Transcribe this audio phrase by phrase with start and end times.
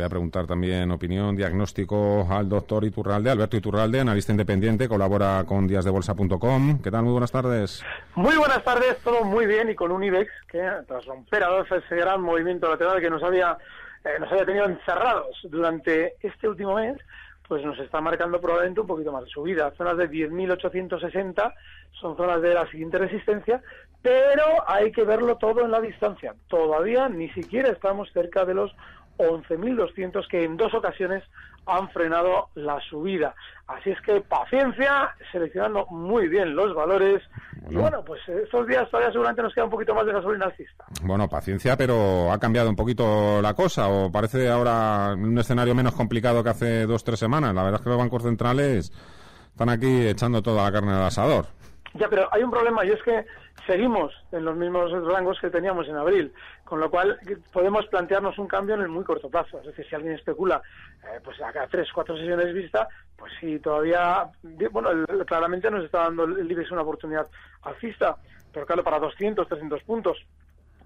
[0.00, 5.66] Voy a preguntar también opinión, diagnóstico al doctor Iturralde, Alberto Iturralde, analista independiente, colabora con
[5.66, 6.80] díasdebolsa.com.
[6.80, 7.02] ¿Qué tal?
[7.02, 7.84] Muy buenas tardes.
[8.14, 11.70] Muy buenas tardes, todo muy bien y con un IBEX que tras romper a dos
[11.70, 13.58] ese gran movimiento lateral que nos había,
[14.02, 16.96] eh, nos había tenido encerrados durante este último mes,
[17.46, 19.70] pues nos está marcando probablemente un poquito más de subida.
[19.76, 21.52] Zonas de 10.860
[22.00, 23.62] son zonas de la siguiente resistencia,
[24.00, 26.34] pero hay que verlo todo en la distancia.
[26.48, 28.74] Todavía ni siquiera estamos cerca de los
[29.20, 31.22] 11.200 que en dos ocasiones
[31.66, 33.34] han frenado la subida.
[33.66, 37.22] Así es que paciencia, seleccionando muy bien los valores.
[37.68, 40.84] Y bueno, pues estos días todavía seguramente nos queda un poquito más de gasolina alcista.
[41.02, 45.94] Bueno, paciencia, pero ha cambiado un poquito la cosa, o parece ahora un escenario menos
[45.94, 47.54] complicado que hace dos, tres semanas.
[47.54, 48.92] La verdad es que los bancos centrales
[49.50, 51.46] están aquí echando toda la carne al asador.
[51.94, 53.24] Ya, pero hay un problema y es que
[53.66, 56.32] seguimos en los mismos rangos que teníamos en abril,
[56.64, 57.18] con lo cual
[57.52, 59.58] podemos plantearnos un cambio en el muy corto plazo.
[59.60, 60.62] Es decir, si alguien especula,
[61.04, 64.30] eh, pues acá tres, cuatro sesiones vista, pues sí, todavía,
[64.70, 64.90] bueno,
[65.26, 67.26] claramente nos está dando el IBEX una oportunidad
[67.62, 68.16] alcista,
[68.52, 70.18] pero claro, para 200, 300 puntos.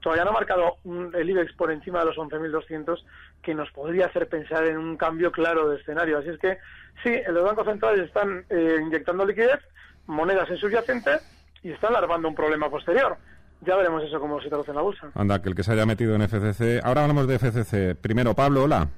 [0.01, 0.77] Todavía no ha marcado
[1.15, 3.03] el IBEX por encima de los 11.200
[3.43, 6.19] que nos podría hacer pensar en un cambio claro de escenario.
[6.19, 6.59] Así es que
[7.03, 9.61] sí, los bancos centrales están eh, inyectando liquidez,
[10.07, 11.21] monedas en subyacente
[11.65, 13.17] y están alarmando un problema posterior.
[13.63, 15.11] Ya veremos eso cómo se traduce en la bolsa.
[15.15, 16.85] Anda, que el que se haya metido en FCC.
[16.85, 17.97] Ahora hablamos de FCC.
[17.97, 18.89] Primero, Pablo, hola.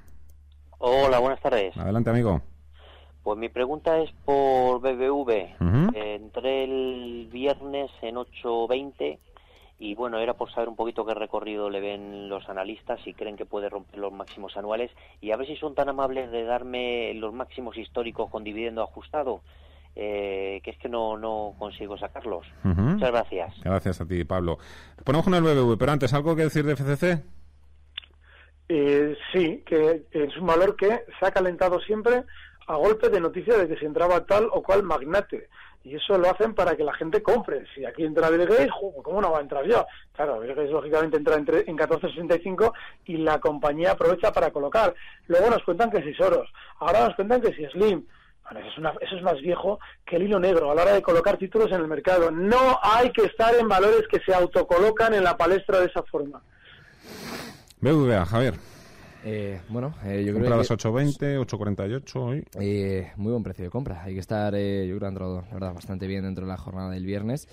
[0.78, 1.76] Hola, buenas tardes.
[1.76, 2.42] Adelante, amigo.
[3.22, 5.94] Pues mi pregunta es por BBV.
[5.94, 9.18] entré el viernes en 8.20
[9.78, 13.36] y bueno, era por saber un poquito qué recorrido le ven los analistas, si creen
[13.36, 17.12] que puede romper los máximos anuales y a ver si son tan amables de darme
[17.14, 19.42] los máximos históricos con dividendo ajustado
[19.98, 22.46] eh, que es que no, no consigo sacarlos.
[22.62, 23.54] Muchas gracias.
[23.64, 24.58] Gracias a ti, Pablo.
[25.02, 27.24] Ponemos con el BBV, pero antes, ¿algo que decir de FCC?
[28.68, 32.24] Eh, sí, que es un valor que se ha calentado siempre
[32.66, 35.48] a golpe de noticia de que se entraba tal o cual magnate.
[35.82, 37.64] Y eso lo hacen para que la gente compre.
[37.74, 39.86] Si aquí entra Bill Gates, ¿cómo no va a entrar yo?
[40.12, 42.72] Claro, Bill Gates lógicamente entra en, en 14.65
[43.04, 44.94] y la compañía aprovecha para colocar.
[45.28, 48.04] Luego nos cuentan que si Soros, ahora nos cuentan que si Slim,
[48.50, 51.80] eso, es más viejo que el hilo negro a la hora de colocar títulos en
[51.80, 52.30] el mercado.
[52.30, 56.40] No hay que estar en valores que se autocolocan en la palestra de esa forma.
[57.80, 58.54] BVA, Javier.
[59.24, 60.68] Eh, bueno, eh, yo creo que...
[60.68, 62.44] 8.20, 8.48 hoy.
[62.60, 64.04] Eh, muy buen precio de compra.
[64.04, 66.90] Hay que estar, eh, yo creo entrado la verdad, bastante bien dentro de la jornada
[66.90, 67.48] del viernes.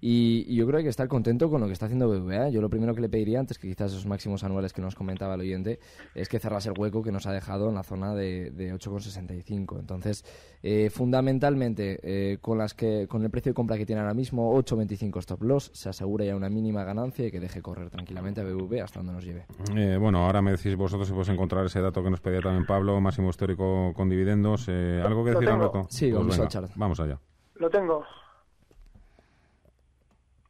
[0.00, 2.50] Y, yo creo que hay que estar contento con lo que está haciendo BBVA.
[2.50, 5.34] Yo lo primero que le pediría, antes que quizás esos máximos anuales que nos comentaba
[5.34, 5.78] el oyente,
[6.14, 9.78] es que cerrase el hueco que nos ha dejado en la zona de, de 8,65.
[9.78, 10.24] Entonces,
[10.62, 14.54] eh, fundamentalmente, eh, con, las que, con el precio de compra que tiene ahora mismo,
[14.54, 18.44] 8,25 stop loss, se asegura ya una mínima ganancia y que deje correr tranquilamente a
[18.44, 19.46] BBVA hasta donde nos lleve.
[19.74, 22.66] Eh, bueno, ahora me decís vosotros si podéis encontrar ese dato que nos pedía también
[22.66, 24.68] Pablo, máximo histórico con dividendos.
[24.68, 25.86] ¿Algo que decir, Alberto?
[25.88, 27.18] Sí, pues vamos, a vamos allá.
[27.56, 28.04] Lo tengo.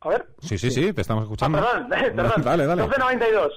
[0.01, 0.27] A ver.
[0.41, 1.59] Sí, sí, sí, te estamos escuchando.
[1.59, 2.43] Ah, perdón, perdón.
[2.45, 2.83] dale, dale.
[2.85, 3.51] 12.92.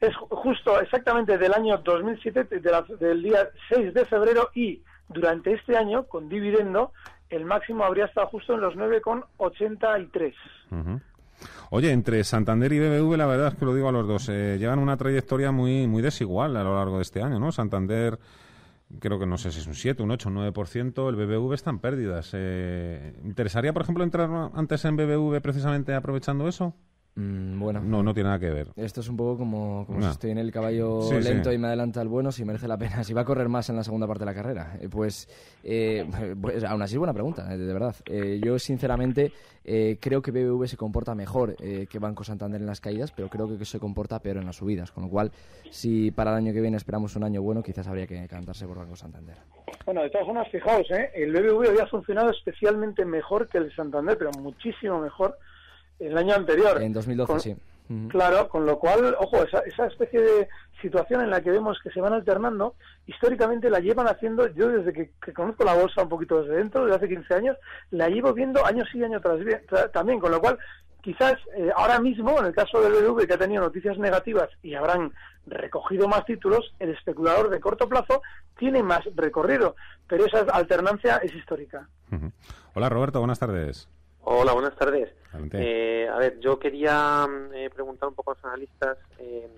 [0.00, 2.60] Es justo exactamente del año 2007,
[3.00, 6.92] del día 6 de febrero y durante este año, con dividendo,
[7.30, 10.34] el máximo habría estado justo en los 9,83.
[11.70, 14.56] Oye, entre Santander y BBV, la verdad es que lo digo a los dos, eh,
[14.58, 17.52] llevan una trayectoria muy, muy desigual a lo largo de este año, ¿no?
[17.52, 18.18] Santander
[19.00, 21.70] creo que no sé si es un 7, un 8, un 9%, el BBV está
[21.70, 22.30] en pérdidas.
[22.32, 26.74] Eh, ¿Interesaría, por ejemplo, entrar antes en BBV precisamente aprovechando eso?
[27.18, 27.80] Mm, bueno.
[27.80, 28.68] No, no tiene nada que ver.
[28.76, 32.00] Esto es un poco como, como si estoy en el caballo lento y me adelanta
[32.00, 34.20] el bueno, si merece la pena, si va a correr más en la segunda parte
[34.20, 34.76] de la carrera.
[34.80, 35.28] Eh, pues,
[35.64, 36.06] eh,
[36.40, 37.96] pues, aún así es buena pregunta, eh, de verdad.
[38.40, 39.32] yo, sinceramente,
[40.00, 43.64] creo que BBV se comporta mejor que Banco Santander en las caídas, pero creo que
[43.64, 44.92] se comporta peor en las subidas.
[44.92, 45.32] Con lo cual,
[45.70, 48.78] si para el año que viene esperamos un año bueno, quizás habría que cantarse por
[48.78, 49.36] Banco Santander.
[49.84, 54.30] Bueno, de todas formas, fijaos, el BBV había funcionado especialmente mejor que el Santander, pero
[54.38, 55.36] muchísimo mejor
[55.98, 56.82] el año anterior.
[56.82, 57.56] En 2012, sí.
[58.08, 60.48] Claro, con lo cual, ojo, esa, esa especie de
[60.82, 62.74] situación en la que vemos que se van alternando,
[63.06, 66.96] históricamente la llevan haciendo, yo desde que, conozco la bolsa un poquito desde dentro, desde
[66.96, 67.56] hace 15 años,
[67.90, 70.58] la llevo viendo año sí, año tras, también, con lo cual,
[71.00, 74.74] quizás eh, ahora mismo, en el caso del BBV, que ha tenido noticias negativas y
[74.74, 75.12] habrán
[75.46, 78.20] recogido más títulos, el especulador de corto plazo
[78.58, 81.88] tiene más recorrido, pero esa alternancia es histórica.
[82.74, 83.88] Hola Roberto, buenas tardes.
[84.30, 85.10] Hola, buenas tardes.
[85.54, 89.48] Eh, a ver, yo quería eh, preguntar un poco a los analistas eh,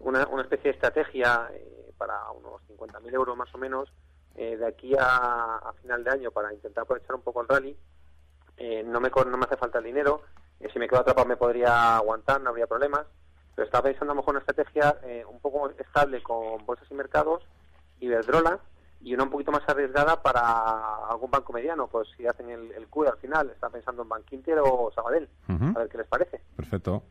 [0.00, 1.48] una, una, especie de estrategia
[1.96, 3.88] para unos 50.000 euros más o menos
[4.34, 7.76] de aquí a, final de año para intentar aprovechar un poco el rally.
[8.86, 10.22] no, me, no me hace falta el dinero.
[10.72, 13.06] si me quedo atrapado me podría aguantar, no habría problemas.
[13.54, 14.98] Pero estaba pensando a lo mejor una estrategia
[15.28, 17.44] un poco estable con bolsas y mercados,
[18.00, 18.58] Iberdrola,
[19.00, 22.88] y una un poquito más arriesgada para algún banco mediano, pues si hacen el, el
[23.06, 26.40] al final, está pensando en Bankinter o Sabadell, a ver qué les parece.
[26.56, 27.02] Perfecto.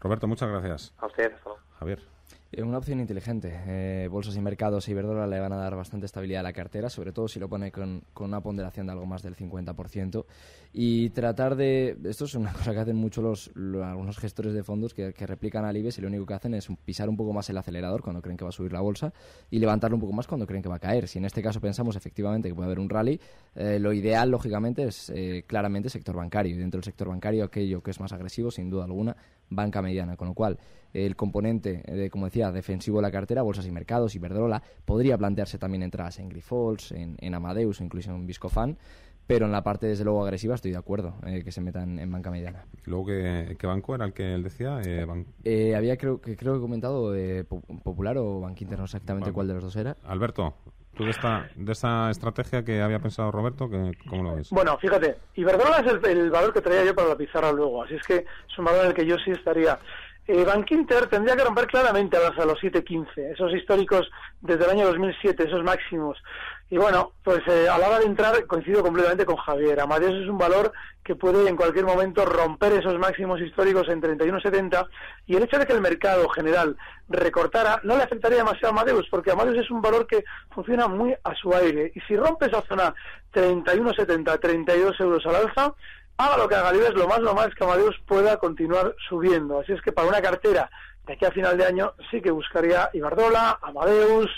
[0.00, 0.92] Roberto, muchas gracias.
[0.98, 1.32] A ustedes,
[1.78, 2.15] Javier.
[2.56, 3.52] Eh, una opción inteligente.
[3.66, 6.88] Eh, bolsas y mercados y Iberdrola le van a dar bastante estabilidad a la cartera,
[6.88, 10.24] sobre todo si lo pone con, con, una ponderación de algo más del 50%.
[10.72, 11.98] Y tratar de...
[12.04, 15.76] Esto es una cosa que hacen mucho los, algunos gestores de fondos que, replican al
[15.76, 18.38] IBEX y lo único que hacen es pisar un poco más el acelerador cuando creen
[18.38, 19.12] que va a subir la bolsa
[19.50, 21.08] y levantarlo un poco más cuando creen que va a caer.
[21.08, 23.20] Si en este caso pensamos efectivamente que puede haber un rally,
[23.54, 25.12] eh, lo ideal, lógicamente, es
[25.46, 26.54] claramente sector bancario.
[26.54, 29.14] Y dentro del sector bancario, aquello que es más agresivo, sin duda alguna,
[29.50, 30.16] banca mediana.
[30.16, 30.58] Con lo cual,
[30.92, 35.18] el componente, de, como decía, defensivo de la cartera, bolsas y mercados, y Iberdrola, podría
[35.18, 38.78] plantearse también entradas en Grifols, en, en Amadeus, incluso en Viscofan,
[39.26, 42.10] pero en la parte, desde luego, agresiva estoy de acuerdo eh, que se metan en
[42.12, 42.64] banca mediana.
[42.84, 44.80] Luego, ¿qué, banco era el que él decía?
[44.84, 45.06] Eh,
[45.44, 47.12] eh, había, creo que creo que comentado,
[47.82, 49.96] Popular o Bank Inter, no exactamente cuál de los dos era.
[50.04, 50.54] Alberto,
[51.04, 54.50] de esta, de esta estrategia que había pensado Roberto, que, ¿cómo lo ves?
[54.50, 58.02] Bueno, fíjate, Iberdrola es el, valor que traía yo para la pizarra luego, así es
[58.06, 59.78] que es un valor en el que yo sí estaría
[60.28, 64.10] eh, Bankinter tendría que romper claramente a los, 7.15, esos históricos
[64.40, 66.18] desde el año 2007, esos máximos.
[66.68, 69.78] Y bueno, pues eh, a la hora de entrar coincido completamente con Javier.
[69.78, 70.72] Amadeus es un valor
[71.04, 74.88] que puede en cualquier momento romper esos máximos históricos en 31.70
[75.26, 76.76] y el hecho de que el mercado general
[77.08, 81.14] recortara no le afectaría demasiado a Amadeus porque Amadeus es un valor que funciona muy
[81.22, 82.92] a su aire y si rompe esa zona
[83.32, 85.72] 31.70, 32 euros al alza,
[86.16, 89.60] haga lo que haga Libes, lo más lo más que Amadeus pueda continuar subiendo.
[89.60, 90.68] Así es que para una cartera
[91.06, 94.30] de aquí a final de año sí que buscaría Ibardola, Amadeus,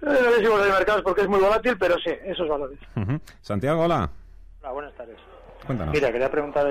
[0.00, 2.78] no decimos de mercados porque es muy volátil, pero sí, esos valores.
[3.40, 4.10] Santiago, hola.
[4.60, 5.16] Hola, buenas tardes.
[5.66, 5.94] Cuéntanos.
[5.94, 6.66] Mira, quería preguntar,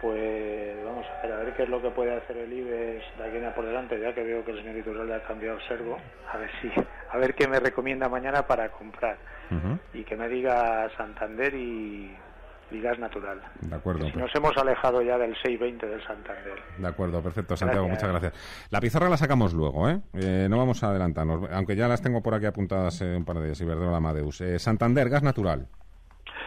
[0.00, 3.24] pues vamos a ver, a ver qué es lo que puede hacer el IBEX de
[3.24, 5.98] aquí en por delante, ya que veo que el señor Iturralde ha cambiado observo,
[6.30, 6.70] a ver si,
[7.10, 9.16] a ver qué me recomienda mañana para comprar
[9.94, 12.14] y que me diga Santander y,
[12.70, 13.40] gas natural.
[13.60, 14.08] De acuerdo.
[14.14, 16.58] nos hemos alejado ya del 620 del Santander.
[16.76, 18.66] De acuerdo, perfecto, Santiago, muchas gracias.
[18.70, 20.00] La pizarra la sacamos luego, ¿eh?
[20.14, 20.46] ¿eh?
[20.50, 23.46] no vamos a adelantarnos, aunque ya las tengo por aquí apuntadas eh, un par de
[23.46, 24.40] días, Iberdrola Amadeus.
[24.40, 25.68] Eh, Santander, gas natural.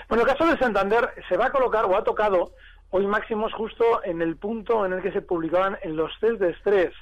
[0.08, 2.54] Bueno, el caso de Santander se va a colocar o ha tocado
[2.92, 6.52] hoy máximos justo en el punto en el que se publicaban en los test de
[6.52, 6.94] estrés.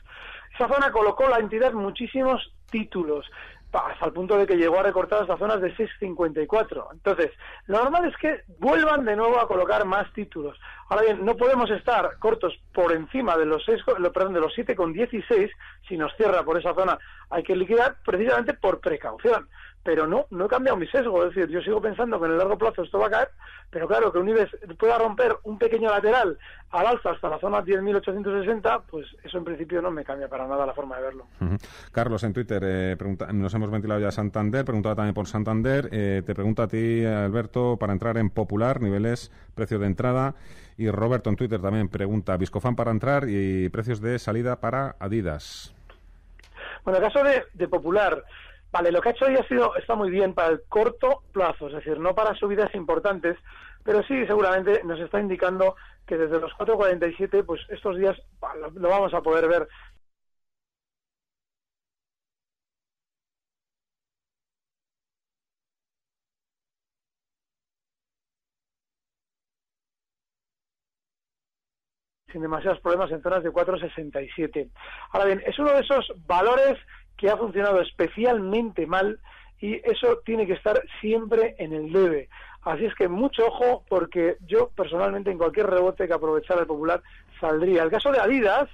[0.54, 3.26] Esa zona colocó la entidad muchísimos títulos
[3.72, 6.88] hasta el punto de que llegó a recortar hasta zonas de 6.54.
[6.94, 7.32] Entonces,
[7.66, 10.58] lo normal es que vuelvan de nuevo a colocar más títulos.
[10.90, 13.82] Ahora bien, no podemos estar cortos por encima de los 6,
[14.14, 15.52] perdón, de los 7,16.
[15.88, 16.98] Si nos cierra por esa zona,
[17.30, 19.48] hay que liquidar precisamente por precaución
[19.88, 22.38] pero no, no he cambiado mi sesgo, es decir, yo sigo pensando que en el
[22.38, 23.30] largo plazo esto va a caer,
[23.70, 26.38] pero claro, que un IBEX pueda romper un pequeño lateral
[26.72, 30.66] al alza hasta la zona 10.860, pues eso en principio no me cambia para nada
[30.66, 31.28] la forma de verlo.
[31.94, 32.98] Carlos, en Twitter, eh,
[33.32, 37.78] nos hemos ventilado ya Santander, preguntaba también por Santander, eh, te pregunta a ti, Alberto,
[37.80, 40.36] para entrar en Popular, niveles, precio de entrada,
[40.78, 45.74] y Roberto en Twitter también pregunta, Viscofan para entrar y precios de salida para Adidas.
[46.84, 48.26] Bueno, el caso de, de Popular,
[48.78, 51.66] Vale, lo que ha hecho hoy ha sido, está muy bien para el corto plazo,
[51.66, 53.36] es decir, no para subidas importantes,
[53.84, 58.16] pero sí seguramente nos está indicando que desde los 4.47, pues estos días
[58.76, 59.68] lo vamos a poder ver
[72.32, 74.70] sin demasiados problemas en zonas de 4,67.
[75.12, 76.78] Ahora bien, es uno de esos valores
[77.18, 79.20] que ha funcionado especialmente mal
[79.60, 82.30] y eso tiene que estar siempre en el debe.
[82.64, 87.02] Así es que mucho ojo porque yo personalmente en cualquier rebote que aprovechara el popular
[87.40, 87.84] saldría.
[87.84, 88.70] El caso de Adidas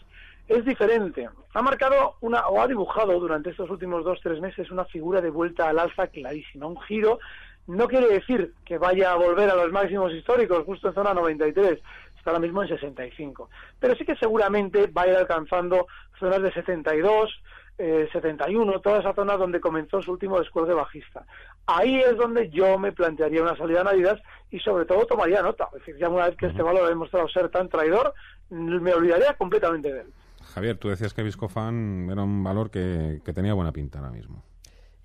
[0.47, 1.29] es diferente.
[1.53, 5.29] Ha marcado una o ha dibujado durante estos últimos dos tres meses una figura de
[5.29, 7.19] vuelta al alza clarísima, un giro.
[7.67, 11.79] No quiere decir que vaya a volver a los máximos históricos justo en zona 93,
[12.17, 15.87] está ahora mismo en 65, pero sí que seguramente va a ir alcanzando
[16.19, 17.31] zonas de 72,
[17.77, 21.25] eh, 71, toda esa zona donde comenzó su último descuelgue bajista.
[21.65, 25.67] Ahí es donde yo me plantearía una salida a Navidad y sobre todo tomaría nota.
[25.73, 28.13] Es decir, ya una vez que este valor ha demostrado ser tan traidor,
[28.49, 30.07] me olvidaría completamente de él.
[30.53, 34.43] Javier, tú decías que Viscofan era un valor que, que tenía buena pinta ahora mismo.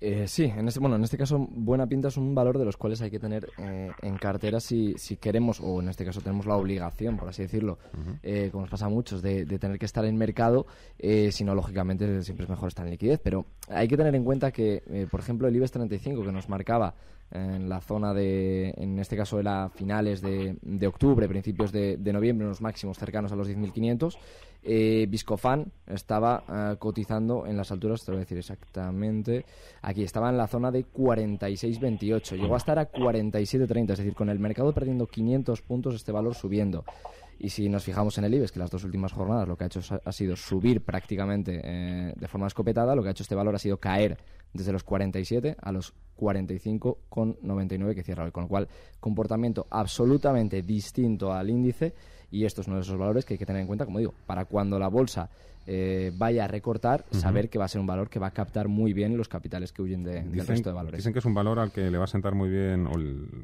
[0.01, 2.77] Eh, sí, en este, bueno, en este caso buena pinta es un valor de los
[2.77, 6.45] cuales hay que tener eh, en cartera si, si queremos, o en este caso tenemos
[6.45, 7.79] la obligación, por así decirlo,
[8.23, 10.65] eh, como nos pasa a muchos, de, tener que estar en mercado,
[10.97, 14.51] si no, lógicamente siempre es mejor estar en liquidez, pero hay que tener en cuenta
[14.51, 16.95] que, por ejemplo, el IBEX 35 que nos marcaba
[17.31, 22.13] en la zona de, en este caso era finales de, de octubre, principios de, de
[22.13, 24.17] noviembre, unos máximos cercanos a los 10.500,
[24.61, 29.45] eh, Viscofan estaba eh, cotizando en las alturas, te voy a decir exactamente,
[29.81, 34.29] aquí estaba en la zona de 46.28, llegó a estar a 47.30, es decir, con
[34.29, 36.83] el mercado perdiendo 500 puntos, este valor subiendo.
[37.39, 39.67] Y si nos fijamos en el IBEX, que las dos últimas jornadas lo que ha
[39.67, 43.55] hecho ha sido subir prácticamente eh, de forma escopetada, lo que ha hecho este valor
[43.55, 44.17] ha sido caer
[44.53, 48.31] desde los 47 a los 45,99 que cierra hoy.
[48.31, 48.67] Con lo cual,
[48.99, 51.93] comportamiento absolutamente distinto al índice
[52.31, 54.13] y esto es uno de esos valores que hay que tener en cuenta, como digo,
[54.25, 55.29] para cuando la bolsa
[55.71, 58.67] eh, vaya a recortar, saber que va a ser un valor que va a captar
[58.67, 60.97] muy bien los capitales que huyen de, del resto de valores.
[60.97, 62.87] Dicen que es un valor al que le va a sentar muy bien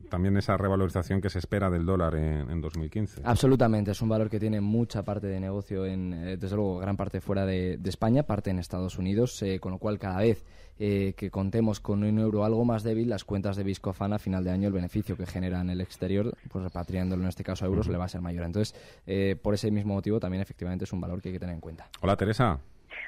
[0.09, 3.21] también esa revalorización que se espera del dólar en, 2015.
[3.23, 6.97] Absolutamente, es un valor que tiene mucha parte de negocio, en, eh, desde luego, gran
[6.97, 10.43] parte fuera de, España, parte en Estados Unidos, eh, con lo cual cada vez
[10.79, 14.43] eh, que contemos con un euro algo más débil, las cuentas de Viscofan a final
[14.43, 17.67] de año, el beneficio que genera en el exterior, pues repatriándolo en este caso a
[17.67, 18.45] euros, le va a ser mayor.
[18.45, 18.75] Entonces,
[19.07, 21.61] eh, por ese mismo motivo, también efectivamente es un valor que hay que tener en
[21.61, 21.87] cuenta.
[22.01, 22.59] Hola, Teresa.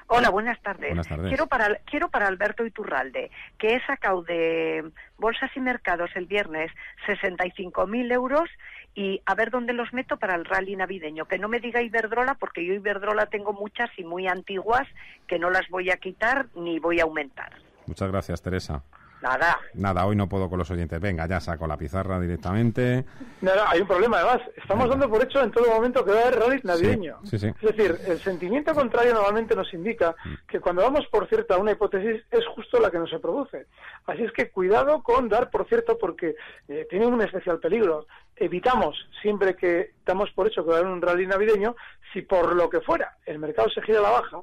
[0.07, 0.95] Hola, buenas tardes.
[1.27, 6.71] Quiero para, quiero para Alberto Iturralde, que he sacado de Bolsas y Mercados el viernes
[7.07, 8.49] 65.000 euros
[8.95, 11.25] y a ver dónde los meto para el rally navideño.
[11.25, 14.87] Que no me diga Iberdrola, porque yo Iberdrola tengo muchas y muy antiguas
[15.27, 17.53] que no las voy a quitar ni voy a aumentar.
[17.85, 18.83] Muchas gracias, Teresa.
[19.21, 19.59] Nada.
[19.73, 20.99] Nada, hoy no puedo con los oyentes.
[20.99, 23.05] Venga, ya saco la pizarra directamente.
[23.41, 24.41] Nada, hay un problema además.
[24.55, 27.17] Estamos dando por hecho en todo momento que va a haber rally navideño.
[27.23, 30.33] Sí, sí, Es decir, el sentimiento contrario normalmente nos indica mm.
[30.47, 33.65] que cuando damos por cierta una hipótesis es justo la que no se produce.
[34.05, 36.35] Así es que cuidado con dar por cierto porque
[36.67, 38.05] eh, tiene un especial peligro.
[38.35, 41.75] Evitamos siempre que damos por hecho que va a haber un rally navideño
[42.13, 44.37] si por lo que fuera el mercado se gira a la baja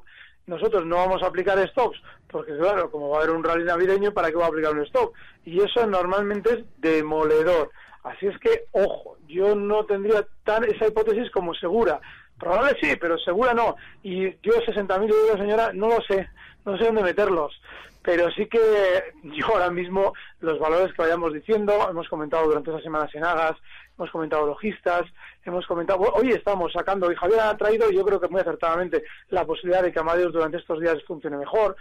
[0.47, 4.13] nosotros no vamos a aplicar stops, porque claro, como va a haber un rally navideño,
[4.13, 5.13] ¿para qué va a aplicar un stop?
[5.45, 7.71] Y eso normalmente es demoledor.
[8.03, 11.99] Así es que, ojo, yo no tendría tan esa hipótesis como segura.
[12.39, 13.75] Probable sí, pero segura no.
[14.03, 16.27] Y yo 60.000 euros, señora, no lo sé,
[16.65, 17.59] no sé dónde meterlos.
[18.01, 18.59] Pero sí que
[19.23, 23.55] yo ahora mismo los valores que vayamos diciendo, hemos comentado durante esas semanas en Agas,
[23.97, 25.03] hemos comentado logistas,
[25.45, 29.45] hemos comentado, hoy estamos sacando, y Javier ha traído, yo creo que muy acertadamente, la
[29.45, 31.75] posibilidad de que Amadeus durante estos días funcione mejor.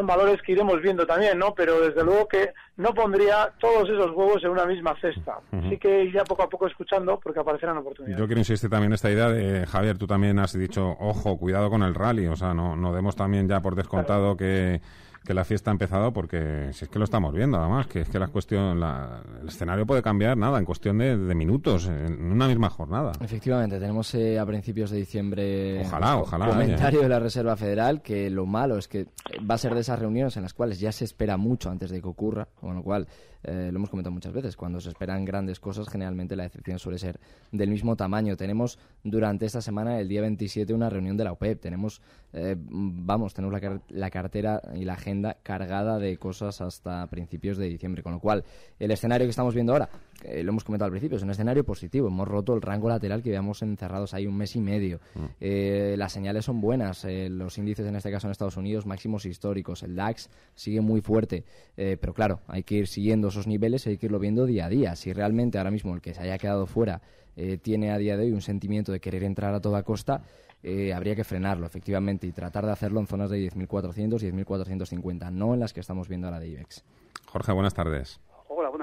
[0.00, 1.54] Son valores que iremos viendo también, ¿no?
[1.54, 5.40] Pero desde luego que no pondría todos esos huevos en una misma cesta.
[5.52, 8.18] Así que iría poco a poco escuchando porque aparecerán oportunidades.
[8.18, 11.68] Yo quiero insistir también en esta idea de, Javier, tú también has dicho, ojo, cuidado
[11.68, 14.80] con el rally, o sea, no, no demos también ya por descontado que
[15.24, 18.08] que la fiesta ha empezado porque si es que lo estamos viendo además que es
[18.08, 22.70] que la cuestión el escenario puede cambiar nada en cuestión de, minutos en una misma
[22.70, 23.12] jornada.
[23.20, 28.30] Efectivamente tenemos eh, a principios de diciembre ojalá ojalá comentario de la Reserva Federal que
[28.30, 29.06] lo malo es que
[29.48, 32.00] va a ser de esas reuniones en las cuales ya se espera mucho antes de
[32.00, 33.06] que ocurra con lo cual
[33.42, 36.98] eh, lo hemos comentado muchas veces, cuando se esperan grandes cosas, generalmente la decepción suele
[36.98, 37.18] ser
[37.52, 38.36] del mismo tamaño.
[38.36, 41.60] Tenemos durante esta semana, el día 27, una reunión de la OPEP.
[41.60, 47.68] Tenemos, eh, vamos, tenemos la, cartera y la agenda cargada de cosas hasta principios de
[47.68, 48.44] diciembre, con lo cual
[48.78, 49.88] el escenario que estamos viendo ahora,
[50.24, 52.08] lo hemos comentado al principio, es un escenario positivo.
[52.08, 55.00] Hemos roto el rango lateral que habíamos encerrados ahí un mes y medio.
[55.14, 55.24] Mm.
[55.40, 57.04] Eh, las señales son buenas.
[57.04, 59.82] los índices, en este caso en Estados Unidos, máximos históricos.
[59.82, 61.44] El DAX sigue muy fuerte.
[61.74, 64.96] pero claro, hay que ir siguiendo esos niveles hay que irlo viendo día a día.
[64.96, 67.00] Si realmente ahora mismo el que se haya quedado fuera
[67.36, 70.22] eh, tiene a día de hoy un sentimiento de querer entrar a toda costa,
[70.62, 75.32] eh, habría que frenarlo, efectivamente, y tratar de hacerlo en zonas de 10.400 y 10.450,
[75.32, 76.84] no en las que estamos viendo ahora de IBEX.
[77.26, 78.20] Jorge, buenas tardes.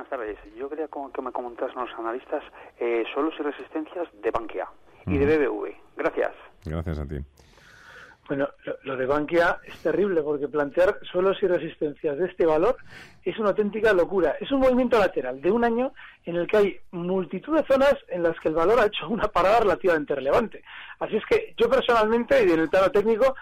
[0.10, 0.56] Buenas tardes.
[0.56, 2.42] Yo quería que me comentasen los analistas
[2.80, 4.68] eh, solos y resistencias de Bankia
[5.06, 5.76] y de BBV.
[5.98, 6.32] Gracias.
[6.64, 7.18] Gracias a ti.
[8.28, 8.50] Bueno,
[8.84, 12.76] lo, de Bankia es terrible porque plantear suelos y resistencias de este valor
[13.24, 14.36] es una auténtica locura.
[14.42, 15.94] Es un movimiento lateral de un año
[16.26, 19.30] en el que hay multitud de zonas en las que el valor ha hecho una
[19.30, 20.62] parada relativamente relevante.
[21.00, 23.34] Así es que yo personalmente, y en el plano técnico,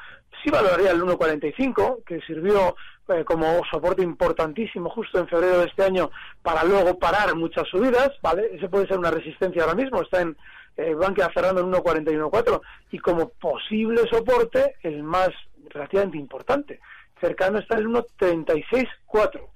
[0.43, 2.75] sí valoraría el 1.45, que sirvió
[3.07, 6.11] eh, como soporte importantísimo justo en febrero de este año
[6.43, 8.49] para luego parar muchas subidas, ¿vale?
[8.53, 10.37] Ese puede ser una resistencia ahora mismo, está en
[10.77, 15.29] eh, Bankia cerrando en 1.41.4 y como posible soporte el más
[15.69, 16.79] relativamente importante.
[17.19, 19.47] Cercano está el 1.36.4.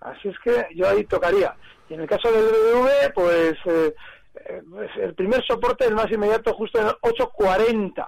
[0.00, 1.54] Así es que yo ahí tocaría.
[1.88, 3.94] Y en el caso del BBV, pues, eh,
[4.70, 8.06] pues el primer soporte, el más inmediato, justo en el 8.40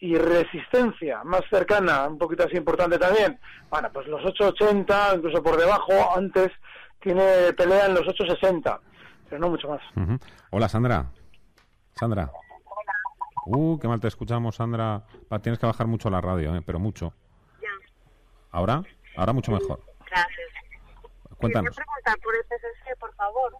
[0.00, 3.38] y resistencia más cercana, un poquito así importante también,
[3.68, 6.48] bueno, pues los 8.80, incluso por debajo, antes
[7.00, 8.80] tiene pelea en los 8.60,
[9.28, 9.82] pero no mucho más.
[10.50, 11.06] Hola Sandra.
[12.00, 12.32] Sandra.
[13.44, 15.04] Uh, qué mal te escuchamos, Sandra.
[15.42, 16.62] tienes que bajar mucho la radio, ¿eh?
[16.64, 17.12] pero mucho.
[17.60, 17.68] Ya.
[18.52, 18.82] ¿Ahora?
[19.16, 19.82] Ahora mucho mejor.
[20.06, 20.48] Gracias.
[21.36, 21.76] Cuéntanos.
[21.76, 23.52] preguntar por el PSC, por favor.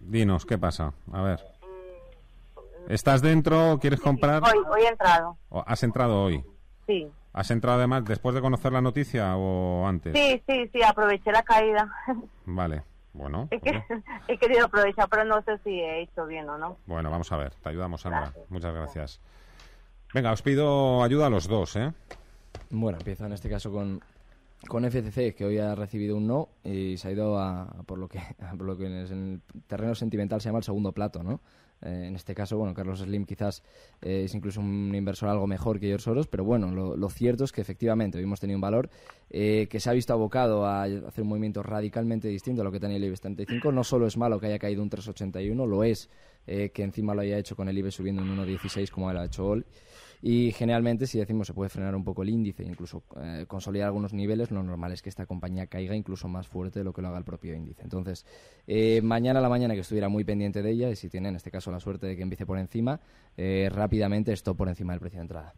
[0.00, 0.92] Dinos, ¿qué pasa?
[1.12, 1.38] A ver.
[1.62, 3.78] Mm, ¿Estás dentro?
[3.80, 4.42] ¿Quieres comprar?
[4.42, 5.38] Hoy, hoy he entrado.
[5.64, 6.44] ¿Has entrado hoy?
[6.88, 7.08] Sí.
[7.32, 10.12] ¿Has entrado además después de conocer la noticia o antes?
[10.14, 11.88] Sí, sí, sí, aproveché la caída.
[12.44, 12.82] Vale.
[13.12, 13.48] Bueno,
[14.28, 16.76] he querido aprovechar, pero no sé si he hecho bien o no.
[16.86, 17.52] Bueno, vamos a ver.
[17.54, 18.32] Te ayudamos, Sandra.
[18.48, 19.20] Muchas gracias.
[20.14, 21.92] Venga, os pido ayuda a los dos, ¿eh?
[22.70, 24.02] Bueno, empiezo en este caso con,
[24.66, 28.08] con FCC, que hoy ha recibido un no y se ha ido a, por lo
[28.08, 28.20] que,
[28.58, 31.40] por lo que en el terreno sentimental se llama el segundo plato, ¿no?
[31.82, 33.62] Eh, en este caso, bueno, Carlos Slim quizás
[34.02, 37.52] eh, es incluso un inversor algo mejor que George Soros, pero bueno, lo, cierto es
[37.52, 38.90] que efectivamente hoy hemos tenido un valor
[39.30, 42.80] eh, que se ha visto abocado a hacer un movimiento radicalmente distinto a lo que
[42.80, 43.72] tenía el IBEX 35.
[43.72, 46.08] No solo es malo que haya caído un 3,81, lo es
[46.46, 49.46] que encima lo haya hecho con el IBEX subiendo un 1,16 como él ha hecho
[49.46, 49.64] hoy.
[50.22, 54.12] Y generalmente, si decimos se puede frenar un poco el índice, incluso eh, consolidar algunos
[54.12, 57.08] niveles, lo normal es que esta compañía caiga incluso más fuerte de lo que lo
[57.08, 57.82] haga el propio índice.
[57.82, 58.26] Entonces,
[58.66, 61.36] eh, mañana a la mañana que estuviera muy pendiente de ella, y si tiene en
[61.36, 63.00] este caso la suerte de que empiece por encima,
[63.36, 65.54] eh, rápidamente esto por encima del precio de entrada.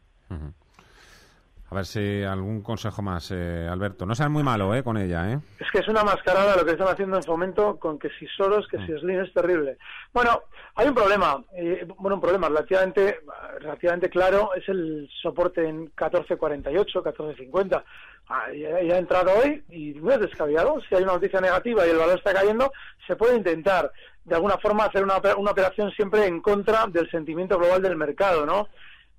[1.71, 4.05] A ver si algún consejo más, eh, Alberto.
[4.05, 4.83] No seas muy malo, ¿eh?
[4.83, 5.39] Con ella, ¿eh?
[5.61, 8.67] Es que es una mascarada lo que están haciendo en fomento con que si Soros,
[8.67, 8.87] que si.
[8.99, 9.79] Slim es terrible.
[10.13, 10.43] Bueno,
[10.75, 11.41] hay un problema.
[11.57, 13.21] Eh, bueno, un problema relativamente,
[13.61, 17.85] relativamente claro es el soporte en 14.48, 14.50.
[18.29, 20.81] Ah, ya, ha entrado hoy y no es descabellado.
[20.89, 22.73] Si hay una noticia negativa y el valor está cayendo,
[23.07, 23.93] se puede intentar
[24.25, 28.45] de alguna forma hacer una, una operación siempre en contra del sentimiento global del mercado,
[28.45, 28.69] ¿no?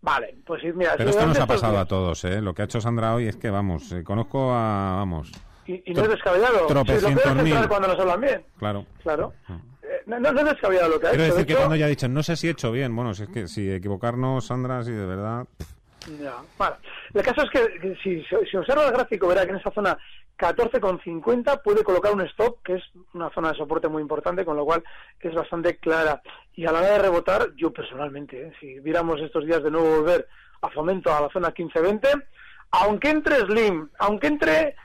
[0.02, 0.94] Vale, pues mira...
[0.98, 2.42] Pero esto nos ha pasado a todos, ¿eh?
[2.42, 5.32] Lo que ha hecho Sandra hoy es que, vamos, eh, conozco a, vamos...
[5.68, 6.66] Y, no es descabellado.
[6.66, 7.56] Tropecientos mil.
[7.68, 8.44] cuando nos hablan bien.
[8.58, 8.86] Claro.
[9.04, 9.34] Claro.
[9.84, 11.34] Eh, no, no, es descabellado lo que ha Quiero hecho.
[11.36, 13.30] decir que cuando ya ha dicho, no sé si he hecho bien, bueno, si es
[13.30, 15.46] que si equivocarnos, Sandra, si de verdad...
[16.20, 16.76] Ya, bueno.
[17.14, 19.96] El caso es que, si, si observa el gráfico verá que en esa zona
[20.42, 24.66] 14,50 puede colocar un stop, que es una zona de soporte muy importante, con lo
[24.66, 24.84] cual
[25.20, 26.20] es bastante clara.
[26.56, 28.54] Y a la hora de rebotar, yo personalmente, ¿eh?
[28.60, 30.28] si viéramos estos días de nuevo volver
[30.62, 32.24] a fomento a la zona 15-20,
[32.72, 34.76] aunque entre Slim, aunque entre, eh,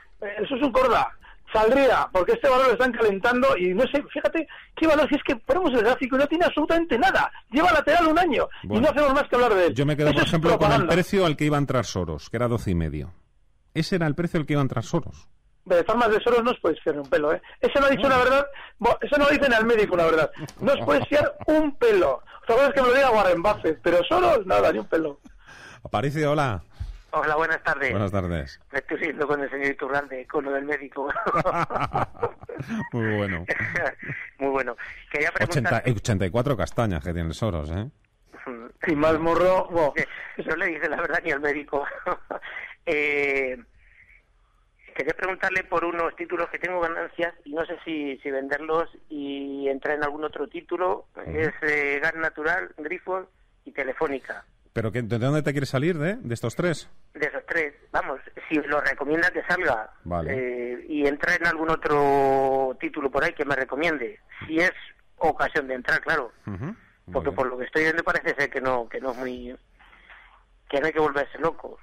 [0.43, 1.11] eso es un corda,
[1.51, 5.23] saldría, porque este valor lo están calentando y no sé, fíjate qué valor, si es
[5.23, 8.89] que ponemos el gráfico y no tiene absolutamente nada, lleva lateral un año y no
[8.89, 9.73] hacemos más que hablar de él.
[9.73, 12.37] Yo me quedo, por ejemplo, con el precio al que iba a entrar Soros, que
[12.37, 13.13] era 12 y medio.
[13.73, 15.27] Ese era el precio al que iba a entrar Soros
[15.75, 17.41] de formas de Soros no os podéis fiar un pelo, ¿eh?
[17.59, 18.47] Eso no ha dicho la verdad,
[19.01, 20.31] eso no lo dicen al médico, la verdad.
[20.61, 22.23] No os podéis fiar un pelo.
[22.49, 25.19] O que me lo diga Warren Buffett, pero Soros, nada, ni un pelo.
[25.83, 26.61] Aparicio, hola.
[27.11, 27.91] Hola, buenas tardes.
[27.91, 28.59] Buenas tardes.
[28.71, 31.11] Me estoy siguiendo con el señor Iturralde, con lo del médico.
[32.93, 33.45] Muy bueno.
[34.39, 34.77] Muy bueno.
[35.11, 35.83] Quería preguntar...
[35.85, 37.89] 84 castañas que tiene Soros, ¿eh?
[38.87, 39.69] Y más morro...
[39.71, 41.85] No le dice la verdad ni al médico.
[42.85, 43.57] eh
[44.97, 49.69] quería preguntarle por unos títulos que tengo ganancias y no sé si, si venderlos y
[49.69, 51.05] entrar en algún otro título.
[51.27, 53.29] Es eh, Gas Natural, Grifo
[53.63, 54.43] y Telefónica.
[54.73, 56.89] ¿Pero que, de dónde te quieres salir, de, de estos tres?
[57.13, 57.75] De esos tres.
[57.91, 59.91] Vamos, si lo recomienda que salga
[60.27, 64.19] eh, y entrar en algún otro título por ahí que me recomiende.
[64.47, 64.73] Si es
[65.17, 66.31] ocasión de entrar, claro.
[67.13, 69.55] Porque por lo que estoy viendo parece ser que no, que no es muy...
[70.69, 71.79] que no hay que volverse loco.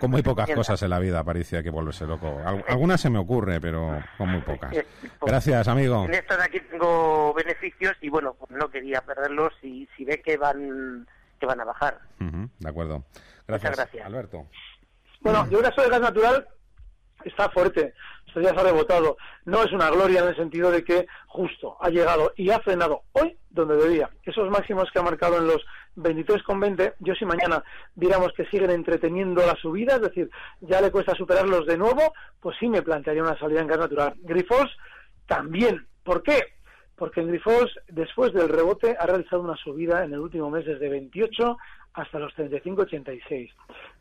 [0.00, 2.40] Con muy pocas cosas en la vida parecía que volverse loco.
[2.68, 4.72] Algunas se me ocurre, pero con muy pocas.
[5.20, 6.04] Gracias, amigo.
[6.04, 10.20] En esto de aquí tengo beneficios y bueno, pues no quería perderlos si, si ve
[10.20, 11.06] que van
[11.38, 12.00] que van a bajar.
[12.18, 13.04] de acuerdo.
[13.46, 14.46] Gracias, gracias, Alberto.
[15.20, 16.48] Bueno, yo creo que gas natural
[17.24, 17.94] está fuerte.
[18.26, 19.16] Esto ya se ha rebotado.
[19.44, 23.02] No es una gloria en el sentido de que justo ha llegado y ha frenado
[23.12, 24.10] hoy donde debía.
[24.22, 25.64] Esos máximos que ha marcado en los
[25.96, 27.62] 23,20, yo si mañana
[27.94, 32.56] viéramos que siguen entreteniendo la subida, es decir, ya le cuesta superarlos de nuevo, pues
[32.60, 34.14] sí me plantearía una salida en gas natural.
[34.18, 34.76] Grifos
[35.26, 35.86] también.
[36.04, 36.57] ¿Por qué?
[36.98, 40.88] Porque en Grifos, después del rebote, ha realizado una subida en el último mes desde
[40.88, 41.56] 28
[41.94, 43.50] hasta los 35,86.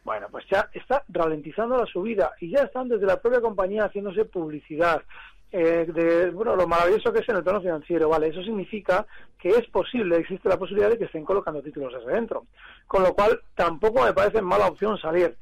[0.04, 4.26] Bueno, pues ya está ralentizando la subida y ya están desde la propia compañía haciéndose
[4.26, 5.02] publicidad.
[5.50, 9.08] Eh, de bueno lo maravilloso que es en el tono financiero, vale, eso significa
[9.40, 12.48] que es posible, existe la posibilidad de que estén colocando títulos desde dentro,
[12.86, 15.38] con lo cual tampoco me parece mala opción salir.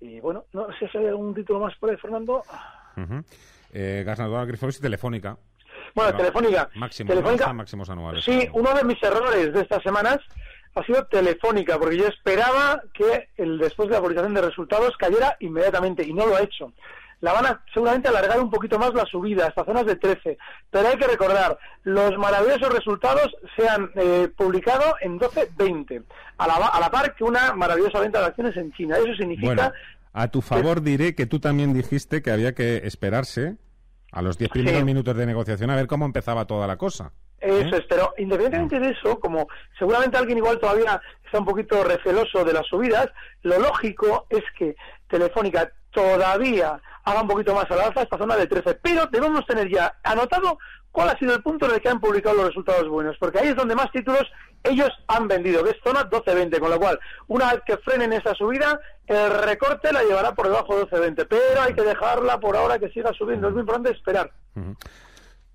[0.00, 2.42] Y bueno, no sé si hay algún título más por ahí, Fernando.
[3.72, 5.36] eh, gas natural, Grifols y Telefónica.
[5.94, 6.68] Bueno, Telefónica.
[7.06, 8.24] Telefónica, máximos anuales.
[8.24, 10.18] Sí, uno de mis errores de estas semanas
[10.74, 15.36] ha sido Telefónica, porque yo esperaba que el, después de la publicación de resultados cayera
[15.40, 16.72] inmediatamente y no lo ha hecho.
[17.20, 20.38] La van a seguramente alargar un poquito más la subida hasta zonas de 13.
[20.70, 26.02] Pero hay que recordar, los maravillosos resultados se han eh, publicado en 12.20,
[26.38, 28.96] a la, a la par que una maravillosa venta de acciones en China.
[28.96, 29.72] Eso significa...
[30.12, 33.56] a tu favor diré que tú también dijiste que había que esperarse
[34.12, 37.12] a los 10 primeros minutos de negociación a ver cómo empezaba toda la cosa.
[37.40, 42.44] Eso es, pero independientemente de eso, como seguramente alguien igual todavía está un poquito receloso
[42.44, 43.08] de las subidas,
[43.42, 44.76] lo lógico es que
[45.08, 49.44] Telefónica todavía haga un poquito más a la alza esta zona de 13, pero debemos
[49.46, 50.58] tener ya anotado
[50.92, 53.48] cuál ha sido el punto en el que han publicado los resultados buenos, porque ahí
[53.48, 54.30] es donde más títulos
[54.64, 56.98] ellos han vendido, que es zona 12-20, con lo cual,
[57.28, 61.62] una vez que frenen esa subida, el recorte la llevará por debajo de 12-20, pero
[61.62, 64.30] hay que dejarla por ahora que siga subiendo, es muy importante esperar.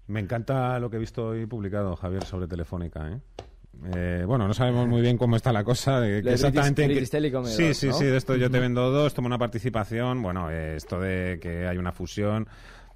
[0.07, 3.19] Me encanta lo que he visto hoy publicado, Javier, sobre Telefónica, ¿eh?
[3.93, 5.99] Eh, bueno, no sabemos muy bien cómo está la cosa.
[5.99, 7.05] De, exactamente
[7.45, 8.05] sí, sí, sí.
[8.05, 10.21] De esto yo te vendo dos, tomo una participación.
[10.21, 12.47] Bueno, eh, esto de que hay una fusión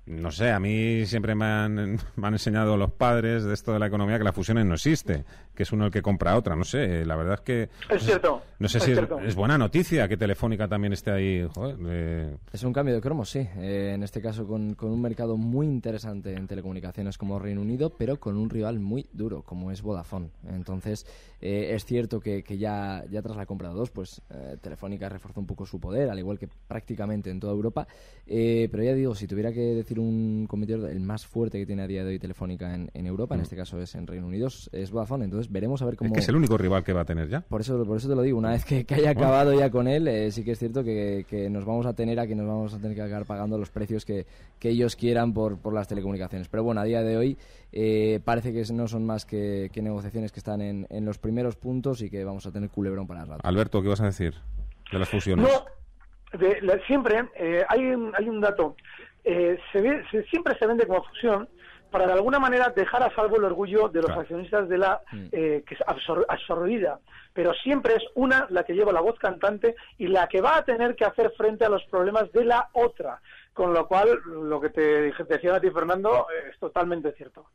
[0.07, 1.75] no sé, a mí siempre me han,
[2.15, 5.23] me han, enseñado los padres de esto de la economía que la fusión no existe,
[5.53, 6.55] que es uno el que compra otra.
[6.55, 7.69] No sé, la verdad es que.
[7.89, 8.41] Es cierto.
[8.59, 11.47] No sé si es, buena noticia que Telefónica también esté ahí.
[12.51, 13.39] Es un cambio de cromo, sí.
[13.57, 17.91] Eh, en este caso, con, con, un mercado muy interesante en telecomunicaciones como Reino Unido,
[17.91, 20.29] pero con un rival muy duro como es Vodafone.
[20.47, 21.05] Entonces,
[21.39, 25.09] eh, es cierto que, que, ya, ya tras la compra de dos, pues eh, Telefónica
[25.09, 27.87] reforzó un poco su poder, al igual que prácticamente en toda Europa.
[28.25, 31.87] pero ya digo, si tuviera que decir un competidor, el más fuerte que tiene a
[31.87, 33.43] día de hoy Telefónica en, en Europa, en mm.
[33.43, 35.25] este caso es en Reino Unido, es Vodafone.
[35.25, 36.09] Entonces, veremos a ver cómo.
[36.09, 37.41] Es que es el único rival que va a tener ya.
[37.41, 40.07] Por eso, por eso te lo digo, una vez que, haya acabado ya con él,
[40.07, 42.73] eh, sí que es cierto que, que, nos vamos a tener a que nos vamos
[42.73, 44.25] a tener que acabar pagando los precios que,
[44.59, 46.47] que ellos quieran por, por las telecomunicaciones.
[46.47, 47.37] Pero bueno, a día de hoy
[47.71, 52.01] eh, parece que no son más que, negociaciones que están en, en, los primeros puntos
[52.01, 53.41] y que vamos a tener culebrón para rato.
[53.43, 54.35] Alberto, ¿qué vas a decir
[54.91, 55.45] de las fusiones?
[55.45, 57.81] No, siempre eh, hay,
[58.17, 58.75] hay un dato.
[59.23, 61.47] Se ve, siempre se vende como fusión
[61.91, 65.25] para de alguna manera dejar a salvo el orgullo de los accionistas de la mm.
[65.31, 65.81] eh, que es
[66.27, 66.99] absorbida.
[67.33, 70.65] Pero siempre es una la que lleva la voz cantante y la que va a
[70.65, 73.21] tener que hacer frente a los problemas de la otra.
[73.53, 77.45] Con lo cual, lo que te, te decía a ti, Fernando, es totalmente cierto.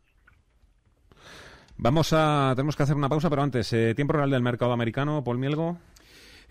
[1.78, 5.24] Vamos a, tenemos que hacer una pausa, pero antes, eh, tiempo real del mercado americano,
[5.24, 5.78] Paul Mielgo.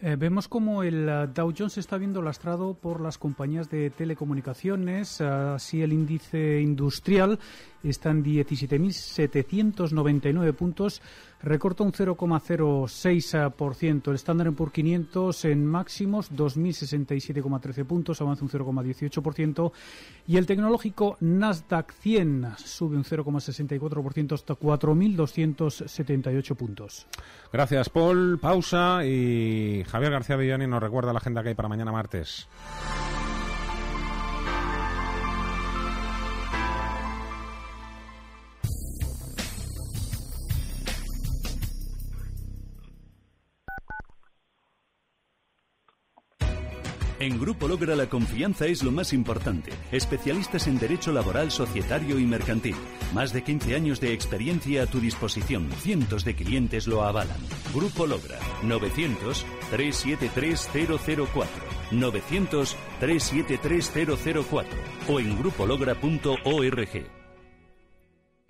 [0.02, 5.22] Eh, vemos como el uh, Dow Jones está viendo lastrado por las compañías de telecomunicaciones,
[5.22, 7.40] así el índice industrial
[7.90, 11.02] está en 17.799 puntos,
[11.42, 14.10] recorta un 0,06%.
[14.10, 19.72] El Standard Poor's 500 en máximos, 2.067,13 puntos, avanza un 0,18%.
[20.28, 27.08] Y el tecnológico Nasdaq 100 sube un 0,64% hasta 4.278 puntos.
[27.52, 28.40] Gracias, Paul.
[28.40, 32.48] Pausa y Javier García Villani nos recuerda la agenda que hay para mañana martes.
[47.26, 49.72] En Grupo Logra la confianza es lo más importante.
[49.92, 52.76] Especialistas en derecho laboral, societario y mercantil.
[53.16, 55.72] Más de 15 años de experiencia a tu disposición.
[55.80, 57.40] Cientos de clientes lo avalan.
[57.74, 60.70] Grupo Logra 900 373
[61.34, 61.50] 004
[61.90, 63.92] 900 373
[64.48, 64.70] 004
[65.08, 67.25] o en grupologra.org.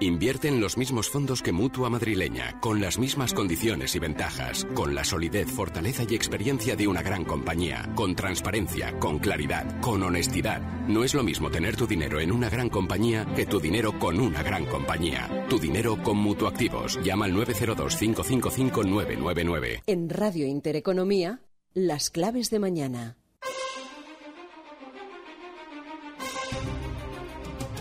[0.01, 4.93] Invierte en los mismos fondos que Mutua Madrileña, con las mismas condiciones y ventajas, con
[4.93, 10.60] la solidez, fortaleza y experiencia de una gran compañía, con transparencia, con claridad, con honestidad.
[10.89, 14.19] No es lo mismo tener tu dinero en una gran compañía que tu dinero con
[14.19, 15.45] una gran compañía.
[15.47, 16.99] Tu dinero con Mutuactivos.
[17.01, 19.84] Llama al 902 555 999.
[19.88, 21.39] En Radio Intereconomía,
[21.73, 23.15] las claves de mañana.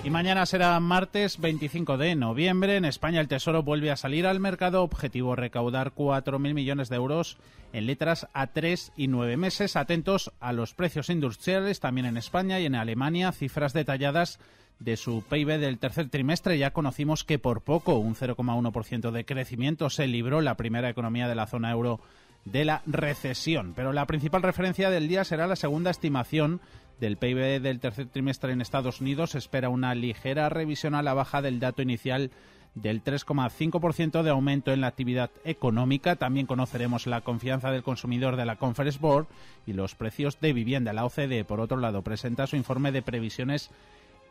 [0.05, 2.77] Y mañana será martes 25 de noviembre.
[2.77, 4.83] En España el Tesoro vuelve a salir al mercado.
[4.83, 7.39] Objetivo recaudar 4.000 millones de euros
[7.73, 9.77] en letras a tres y nueve meses.
[9.77, 13.33] Atentos a los precios industriales también en España y en Alemania.
[13.33, 14.41] Cifras detalladas
[14.79, 16.59] de su PIB del tercer trimestre.
[16.59, 21.35] Ya conocimos que por poco, un 0,1% de crecimiento, se libró la primera economía de
[21.35, 22.01] la zona euro
[22.45, 23.73] de la recesión.
[23.75, 26.61] Pero la principal referencia del día será la segunda estimación
[27.01, 31.43] del PIB del tercer trimestre en Estados Unidos espera una ligera revisión a la baja
[31.43, 32.31] del dato inicial
[32.75, 36.17] del 3,5% de aumento en la actividad económica.
[36.17, 39.27] También conoceremos la confianza del consumidor de la Conference Board
[39.67, 40.93] y los precios de vivienda.
[40.93, 43.71] La OCDE, por otro lado, presenta su informe de previsiones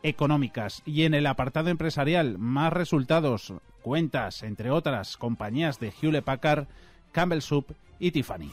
[0.02, 0.82] económicas.
[0.84, 6.66] Y en el apartado empresarial, más resultados, cuentas, entre otras compañías de Hewlett Packard
[7.12, 8.50] Campbell Soup y Tiffany.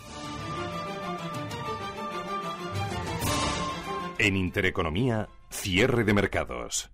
[4.23, 6.91] En Intereconomía, cierre de mercados.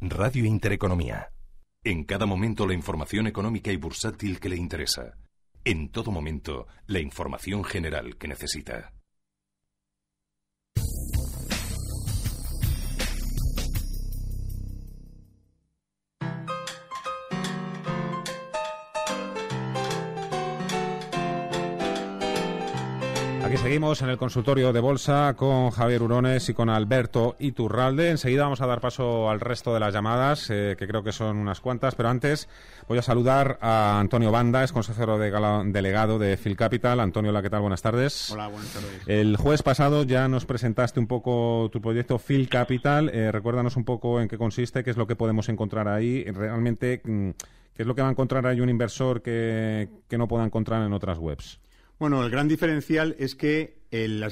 [0.00, 1.32] Radio Intereconomía.
[1.82, 5.18] En cada momento la información económica y bursátil que le interesa.
[5.64, 8.92] En todo momento la información general que necesita.
[23.62, 28.10] Seguimos en el consultorio de bolsa con Javier Urones y con Alberto Iturralde.
[28.10, 31.36] Enseguida vamos a dar paso al resto de las llamadas, eh, que creo que son
[31.36, 32.48] unas cuantas, pero antes
[32.88, 37.00] voy a saludar a Antonio Banda, es consejero delegado de Phil Capital.
[37.00, 37.60] Antonio, hola, ¿qué tal?
[37.60, 38.30] Buenas tardes.
[38.30, 39.02] Hola, buenas tardes.
[39.06, 43.10] El jueves pasado ya nos presentaste un poco tu proyecto Phil Capital.
[43.10, 46.24] Eh, recuérdanos un poco en qué consiste, qué es lo que podemos encontrar ahí.
[46.24, 47.30] Realmente, mm,
[47.74, 50.82] ¿qué es lo que va a encontrar ahí un inversor que, que no pueda encontrar
[50.82, 51.60] en otras webs?
[52.00, 54.26] Bueno, el gran diferencial es que el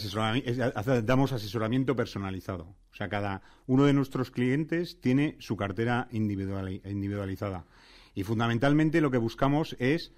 [1.04, 2.74] damos asesoramiento personalizado.
[2.90, 7.66] O sea, cada uno de nuestros clientes tiene su cartera individualizada.
[8.14, 10.14] Y fundamentalmente lo que buscamos es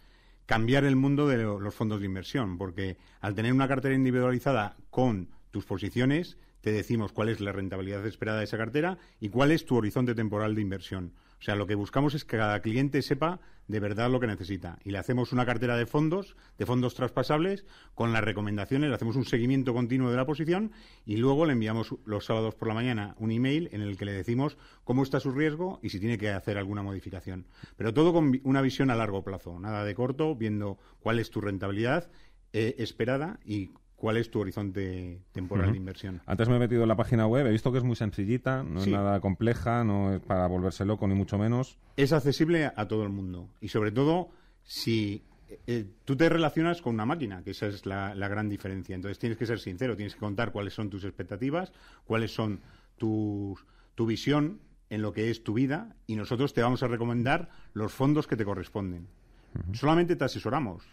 [0.46, 5.30] cambiar el mundo de los fondos de inversión, porque al tener una cartera individualizada con
[5.50, 9.64] tus posiciones, te decimos cuál es la rentabilidad esperada de esa cartera y cuál es
[9.64, 11.12] tu horizonte temporal de inversión.
[11.40, 14.78] O sea, lo que buscamos es que cada cliente sepa de verdad lo que necesita.
[14.84, 19.16] Y le hacemos una cartera de fondos, de fondos traspasables, con las recomendaciones, le hacemos
[19.16, 20.72] un seguimiento continuo de la posición
[21.06, 24.12] y luego le enviamos los sábados por la mañana un email en el que le
[24.12, 27.46] decimos cómo está su riesgo y si tiene que hacer alguna modificación.
[27.76, 31.40] Pero todo con una visión a largo plazo, nada de corto, viendo cuál es tu
[31.40, 32.10] rentabilidad
[32.52, 36.22] eh, esperada y cuál es tu horizonte temporal de inversión.
[36.24, 38.80] Antes me he metido en la página web, he visto que es muy sencillita, no
[38.80, 41.76] es nada compleja, no es para volverse loco ni mucho menos.
[41.98, 44.30] Es accesible a todo el mundo y sobre todo
[44.64, 45.22] si
[45.66, 48.94] eh, tú te relacionas con una máquina, que esa es la, gran diferencia.
[48.94, 51.70] Entonces tienes que ser sincero, tienes que contar cuáles son tus expectativas,
[52.06, 52.60] cuáles son
[52.96, 57.50] tus, tu visión en lo que es tu vida y nosotros te vamos a recomendar
[57.74, 59.08] los fondos que te corresponden.
[59.74, 60.84] Solamente te asesoramos.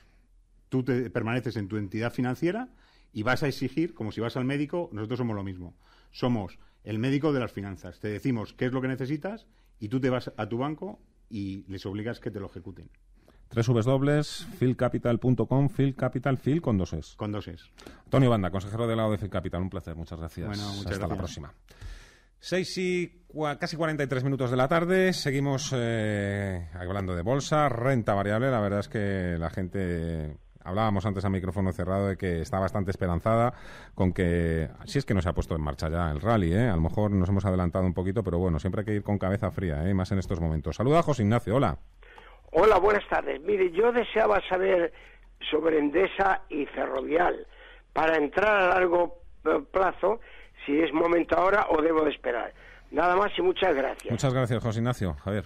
[0.68, 2.68] Tú te permaneces en tu entidad financiera
[3.14, 5.76] y vas a exigir, como si vas al médico, nosotros somos lo mismo.
[6.12, 8.00] Somos el médico de las finanzas.
[8.00, 9.48] Te decimos qué es lo que necesitas
[9.80, 12.90] y tú te vas a tu banco y les obligas que te lo ejecuten.
[13.50, 17.16] Tres dobles, filcapital.com, filcapital, fil con dos es.
[17.16, 17.72] Con dos es.
[18.04, 20.48] Antonio Banda, consejero del lado de Filcapital, un placer, muchas gracias.
[20.48, 21.54] Bueno, muchas Hasta la próxima.
[22.40, 23.24] Seis y
[23.60, 28.82] casi 43 minutos de la tarde, seguimos eh, hablando de bolsa, renta variable, la verdad
[28.82, 30.38] es que la gente
[30.68, 33.54] hablábamos antes a micrófono cerrado de que está bastante esperanzada
[33.96, 36.68] con que, si es que no se ha puesto en marcha ya el rally, ¿eh?
[36.68, 39.18] a lo mejor nos hemos adelantado un poquito, pero bueno, siempre hay que ir con
[39.18, 39.94] cabeza fría, ¿eh?
[39.94, 40.76] más en estos momentos.
[40.76, 41.78] Saluda a José Ignacio, hola.
[42.52, 43.42] Hola, buenas tardes.
[43.42, 44.92] Mire, yo deseaba saber
[45.50, 47.48] sobre Endesa y Ferrovial
[47.94, 49.22] para entrar a largo
[49.72, 50.20] plazo,
[50.66, 52.54] si es momento ahora o debo de esperar.
[52.92, 54.12] Nada más y muchas gracias.
[54.12, 55.14] Muchas gracias, José Ignacio.
[55.24, 55.46] Javier.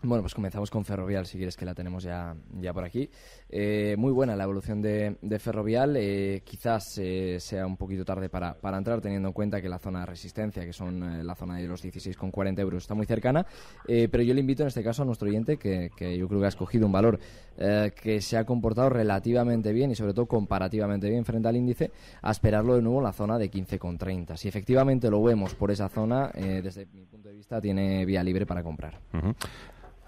[0.00, 3.10] Bueno, pues comenzamos con Ferrovial, si quieres que la tenemos ya, ya por aquí.
[3.48, 5.96] Eh, muy buena la evolución de, Ferrovial.
[5.96, 9.80] Eh, quizás eh, sea un poquito tarde para, para, entrar, teniendo en cuenta que la
[9.80, 13.44] zona de resistencia, que son la zona de los 16,40 euros, está muy cercana.
[13.86, 16.50] pero yo le invito en este caso a nuestro oyente, que, yo creo que ha
[16.50, 17.18] escogido un valor
[17.56, 21.90] que se ha comportado relativamente bien y sobre todo comparativamente bien frente al índice,
[22.22, 24.36] a esperarlo de nuevo en la zona de 15,30.
[24.36, 28.46] Si efectivamente lo vemos por esa zona, desde mi punto de vista, tiene vía libre
[28.46, 29.00] para comprar.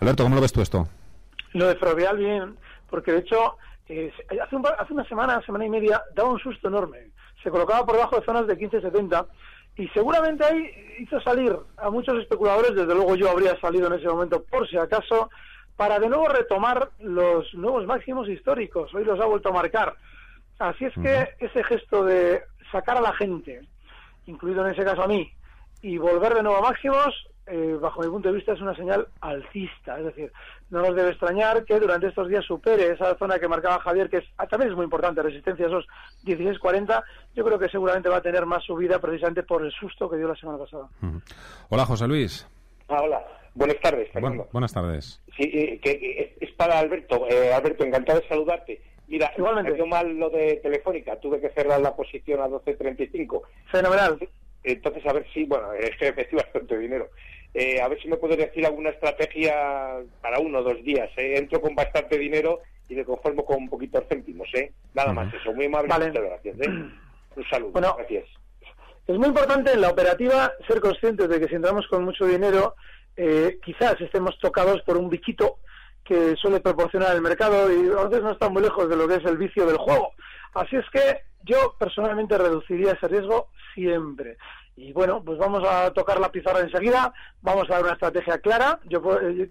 [0.01, 0.89] Alberto, ¿cómo lo ves tú esto?
[1.53, 2.57] Lo de Ferrovial bien,
[2.89, 7.11] porque de hecho hace, hace una semana, semana y media, daba un susto enorme.
[7.43, 9.27] Se colocaba por debajo de zonas de 15-70
[9.77, 14.09] y seguramente ahí hizo salir a muchos especuladores, desde luego yo habría salido en ese
[14.09, 15.31] momento por si acaso,
[15.77, 18.95] para de nuevo retomar los nuevos máximos históricos.
[18.95, 19.97] Hoy los ha vuelto a marcar.
[20.59, 23.63] Así es que ese gesto de sacar a la gente,
[24.27, 25.33] incluido en ese caso a mí,
[25.81, 29.09] y volver de nuevo a máximos, eh, bajo mi punto de vista, es una señal
[29.21, 29.99] alcista.
[29.99, 30.33] Es decir,
[30.71, 34.19] no nos debe extrañar que durante estos días supere esa zona que marcaba Javier, que
[34.19, 35.87] es, ah, también es muy importante, resistencia a esos
[36.25, 37.03] 16.40.
[37.35, 40.29] Yo creo que seguramente va a tener más subida precisamente por el susto que dio
[40.29, 40.89] la semana pasada.
[41.69, 42.47] Hola, José Luis.
[42.89, 43.23] Ah, hola.
[43.55, 44.09] Buenas tardes.
[44.53, 45.21] buenas tardes.
[45.37, 47.27] Sí, eh, que, es para Alberto.
[47.29, 48.81] Eh, Alberto, encantado de saludarte.
[49.09, 49.73] Mira, Igualmente.
[49.73, 51.19] me mal lo de Telefónica.
[51.19, 53.43] Tuve que cerrar la posición a 12.35.
[53.73, 54.19] Fenomenal.
[54.63, 57.09] Entonces, a ver si, bueno, es que me bastante dinero.
[57.53, 61.11] Eh, a ver si me puedes decir alguna estrategia para uno o dos días.
[61.17, 61.37] ¿eh?
[61.37, 64.49] Entro con bastante dinero y me conformo con un poquito de céntimos.
[64.55, 64.73] ¿eh?
[64.95, 65.53] Nada más eso.
[65.53, 66.09] Muy amable.
[66.09, 66.61] Muchas gracias.
[66.61, 66.69] ¿eh?
[67.37, 67.73] Un saludo.
[67.73, 68.27] Bueno, gracias.
[69.07, 72.77] Es muy importante en la operativa ser conscientes de que si entramos con mucho dinero,
[73.17, 75.59] eh, quizás estemos tocados por un bichito
[76.05, 79.17] que suele proporcionar el mercado y a veces no está muy lejos de lo que
[79.17, 80.13] es el vicio del juego.
[80.55, 84.37] Así es que yo personalmente reduciría ese riesgo siempre.
[84.77, 88.81] Y bueno, pues vamos a tocar la pizarra enseguida, vamos a dar una estrategia clara,
[88.89, 89.03] yo,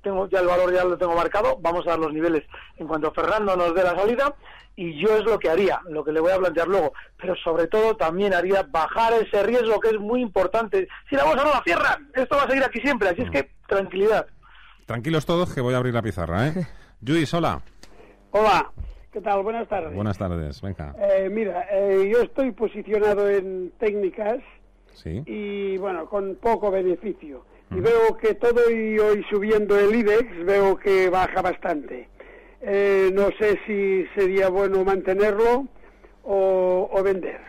[0.02, 2.44] tengo ya el valor, ya lo tengo marcado, vamos a dar los niveles
[2.78, 4.34] en cuanto Fernando nos dé la salida
[4.76, 7.68] y yo es lo que haría, lo que le voy a plantear luego, pero sobre
[7.68, 10.88] todo también haría bajar ese riesgo que es muy importante.
[11.10, 13.52] Si la bolsa no la cierran, esto va a seguir aquí siempre, así es que
[13.68, 14.26] tranquilidad.
[14.88, 16.68] Tranquilos todos que voy a abrir la pizarra, ¿eh?
[17.02, 17.62] Luis, hola.
[18.32, 18.72] Hola.
[19.12, 19.42] ¿Qué tal?
[19.42, 19.96] Buenas tardes.
[19.96, 20.96] Buenas tardes, venga.
[21.00, 24.40] Eh, mira, eh, yo estoy posicionado en técnicas
[25.04, 27.46] y bueno, con poco beneficio.
[27.72, 32.10] Y veo que todo y hoy subiendo el IBEX, veo que baja bastante.
[32.62, 35.68] Eh, no sé si sería bueno mantenerlo
[36.24, 37.40] o, vender.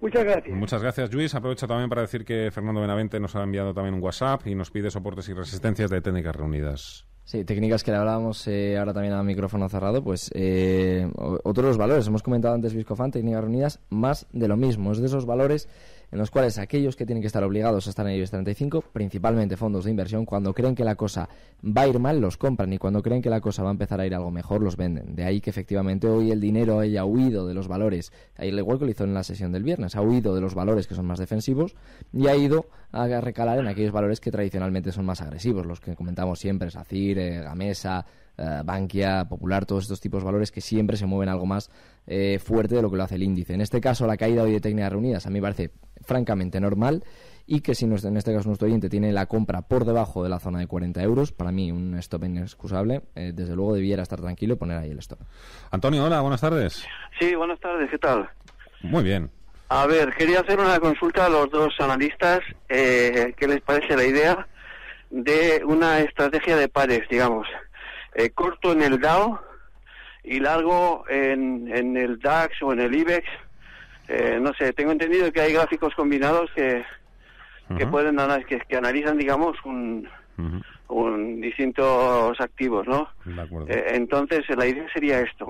[0.00, 0.56] Muchas gracias.
[0.56, 1.34] Muchas gracias, Luis.
[1.34, 4.70] Aprovecho también para decir que Fernando Benavente nos ha enviado también un WhatsApp y nos
[4.70, 7.06] pide soportes y resistencias de técnicas reunidas.
[7.26, 12.06] Sí, técnicas que le hablábamos eh, ahora también a micrófono cerrado, pues eh, otros valores.
[12.06, 14.92] Hemos comentado antes Viscofan, técnicas reunidas, más de lo mismo.
[14.92, 15.68] Es de esos valores
[16.10, 18.80] en los cuales aquellos que tienen que estar obligados a estar en el IBEX 35,
[18.92, 21.28] principalmente fondos de inversión, cuando creen que la cosa
[21.64, 22.72] va a ir mal, los compran.
[22.72, 25.14] Y cuando creen que la cosa va a empezar a ir algo mejor, los venden.
[25.14, 28.84] De ahí que efectivamente hoy el dinero haya huido de los valores, ahí igual que
[28.84, 31.18] lo hizo en la sesión del viernes, ha huido de los valores que son más
[31.18, 31.74] defensivos
[32.12, 35.94] y ha ido a recalar en aquellos valores que tradicionalmente son más agresivos, los que
[35.94, 38.06] comentamos siempre, SACIR, eh, Gamesa,
[38.38, 41.70] eh, Bankia, Popular, todos estos tipos de valores que siempre se mueven algo más
[42.06, 43.54] eh, fuerte de lo que lo hace el índice.
[43.54, 45.70] En este caso, la caída hoy de técnicas reunidas a mí me parece
[46.02, 47.02] francamente normal
[47.46, 50.38] y que si en este caso nuestro oyente tiene la compra por debajo de la
[50.38, 54.54] zona de 40 euros, para mí un stop inexcusable, eh, desde luego debiera estar tranquilo
[54.54, 55.20] y poner ahí el stop.
[55.70, 56.86] Antonio, hola, buenas tardes.
[57.18, 58.28] Sí, buenas tardes, ¿qué tal?
[58.82, 59.30] Muy bien.
[59.68, 64.46] A ver, quería hacer una consulta a los dos analistas, ¿qué les parece la idea
[65.10, 67.48] de una estrategia de pares, digamos?
[68.18, 69.38] Eh, corto en el DAO
[70.24, 73.28] y largo en, en el DAX o en el IBEX.
[74.08, 76.82] Eh, no sé, tengo entendido que hay gráficos combinados que,
[77.76, 78.16] que pueden
[78.48, 80.08] que, que analizan, digamos, un,
[80.88, 83.08] un distintos activos, ¿no?
[83.68, 85.46] Eh, entonces, la idea sería esto: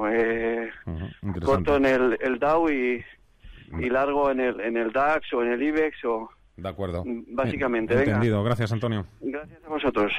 [1.44, 3.04] corto en el, el DAO y,
[3.78, 6.30] y largo en el, en el DAX o en el IBEX o.
[6.56, 7.04] De acuerdo.
[7.28, 7.94] Básicamente.
[7.94, 8.42] Entendido.
[8.42, 9.06] Gracias, Antonio.
[9.20, 10.12] Gracias a vosotros.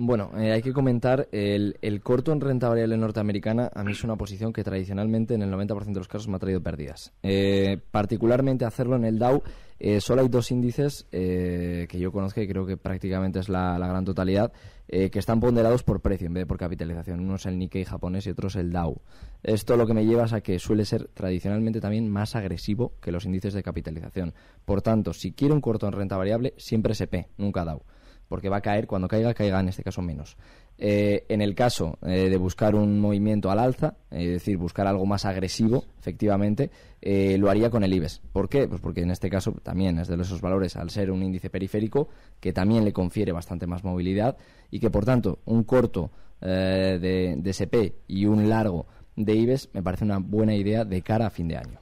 [0.00, 4.14] Bueno, eh, hay que comentar, el, corto en renta variable norteamericana a mí es una
[4.14, 7.12] posición que tradicionalmente en el 90% de los casos me ha traído pérdidas.
[7.24, 9.42] Eh, particularmente hacerlo en el Dow,
[9.80, 14.04] eh, solo hay dos índices que yo conozco y creo que prácticamente es la, gran
[14.04, 14.52] totalidad,
[14.86, 17.18] que están ponderados por precio en vez de por capitalización.
[17.18, 19.00] Uno es el Nikkei japonés y otro es el Dow.
[19.42, 23.24] Esto lo que me lleva a que suele ser tradicionalmente también más agresivo que los
[23.24, 24.32] índices de capitalización.
[24.64, 27.82] Por tanto, si quiero un corto en renta variable, siempre SP, nunca Dow
[28.28, 30.36] porque va a caer, cuando caiga, caiga en este caso menos.
[30.76, 34.86] Eh, en el caso eh, de buscar un movimiento al alza, eh, es decir, buscar
[34.86, 38.20] algo más agresivo, efectivamente, lo haría con el IBEX.
[38.32, 38.68] ¿Por qué?
[38.68, 42.08] Pues porque en este caso también es de esos valores, al ser un índice periférico,
[42.40, 44.36] que también le confiere bastante más movilidad
[44.70, 46.10] y que, por tanto, un corto
[46.40, 48.86] de, de, SP y un largo
[49.16, 51.80] de IBEX me parece una buena idea de cara a fin de año.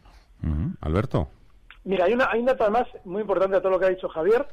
[0.81, 1.29] Alberto.
[1.85, 4.09] Mira, hay, una, hay un dato además muy importante a todo lo que ha dicho
[4.09, 4.47] Javier,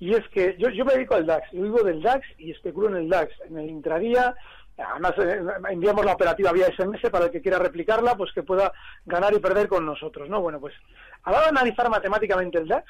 [0.00, 2.88] y es que yo, yo me dedico al DAX, yo vivo del DAX y especulo
[2.88, 4.34] en el DAX, en el intradía,
[4.78, 8.72] además eh, enviamos la operativa vía SMS para el que quiera replicarla, pues que pueda
[9.04, 10.40] ganar y perder con nosotros, ¿no?
[10.40, 10.74] Bueno, pues
[11.22, 12.86] a la hora de analizar matemáticamente el DAX,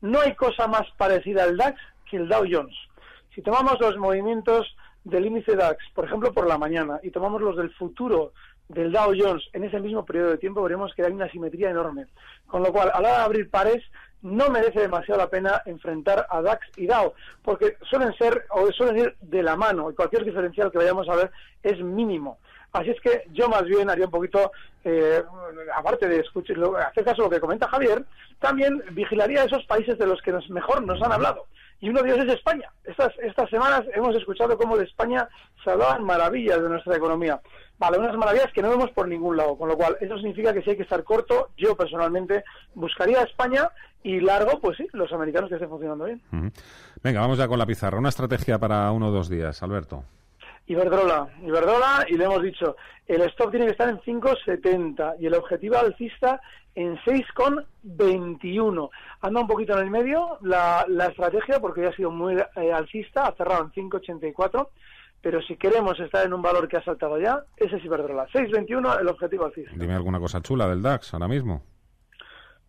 [0.00, 2.76] no hay cosa más parecida al DAX que el Dow Jones.
[3.34, 4.66] Si tomamos los movimientos
[5.04, 8.32] del índice DAX, por ejemplo, por la mañana, y tomamos los del futuro
[8.68, 12.06] del Dow Jones en ese mismo periodo de tiempo, veremos que hay una simetría enorme.
[12.48, 13.84] Con lo cual, a la hora de abrir pares,
[14.22, 18.98] no merece demasiado la pena enfrentar a DAX y DAO, porque suelen ser o suelen
[18.98, 21.30] ir de la mano y cualquier diferencial que vayamos a ver
[21.62, 22.38] es mínimo.
[22.72, 24.52] Así es que yo más bien haría un poquito,
[24.84, 25.22] eh,
[25.74, 28.04] aparte de escuchar, hacer caso a lo que comenta Javier,
[28.40, 31.46] también vigilaría esos países de los que nos, mejor nos han hablado.
[31.80, 32.70] Y uno de ellos es España.
[32.84, 35.28] Estas, estas semanas hemos escuchado cómo de España
[35.62, 37.40] se hablaban maravillas de nuestra economía.
[37.78, 40.62] Vale, unas maravillas que no vemos por ningún lado, con lo cual eso significa que
[40.62, 42.42] si hay que estar corto, yo personalmente
[42.74, 43.70] buscaría España
[44.02, 46.20] y largo, pues sí, los americanos que estén funcionando bien.
[47.02, 47.98] Venga, vamos ya con la pizarra.
[47.98, 50.04] Una estrategia para uno o dos días, Alberto.
[50.66, 52.76] Iberdrola, Iberdrola, y le hemos dicho,
[53.06, 56.40] el stop tiene que estar en 5,70 y el objetivo alcista
[56.74, 58.90] en 6,21.
[59.22, 62.72] Anda un poquito en el medio la, la estrategia porque ya ha sido muy eh,
[62.72, 64.68] alcista, ha cerrado en 5,84
[65.20, 68.28] pero si queremos estar en un valor que ha saltado ya, ese es Iberdrola.
[68.28, 69.72] 6.21 el objetivo alcista.
[69.74, 71.62] Dime alguna cosa chula del DAX ahora mismo.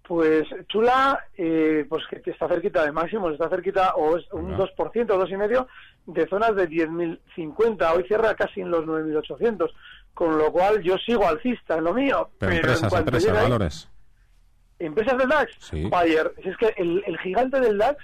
[0.10, 4.74] Pues Chula, eh, pues que está cerquita de máximos, está cerquita o es un 2%,
[4.76, 5.68] 2,5%
[6.07, 7.95] de zonas de 10.050.
[7.95, 9.70] Hoy cierra casi en los 9.800,
[10.16, 12.28] con lo cual yo sigo alcista en lo mío.
[12.39, 13.89] Pero, empresas, empresas, valores.
[14.80, 15.55] ¿Empresas del DAX?
[15.60, 15.88] Sí.
[15.88, 16.34] Bayer.
[16.41, 18.03] Si es que el, el gigante del DAX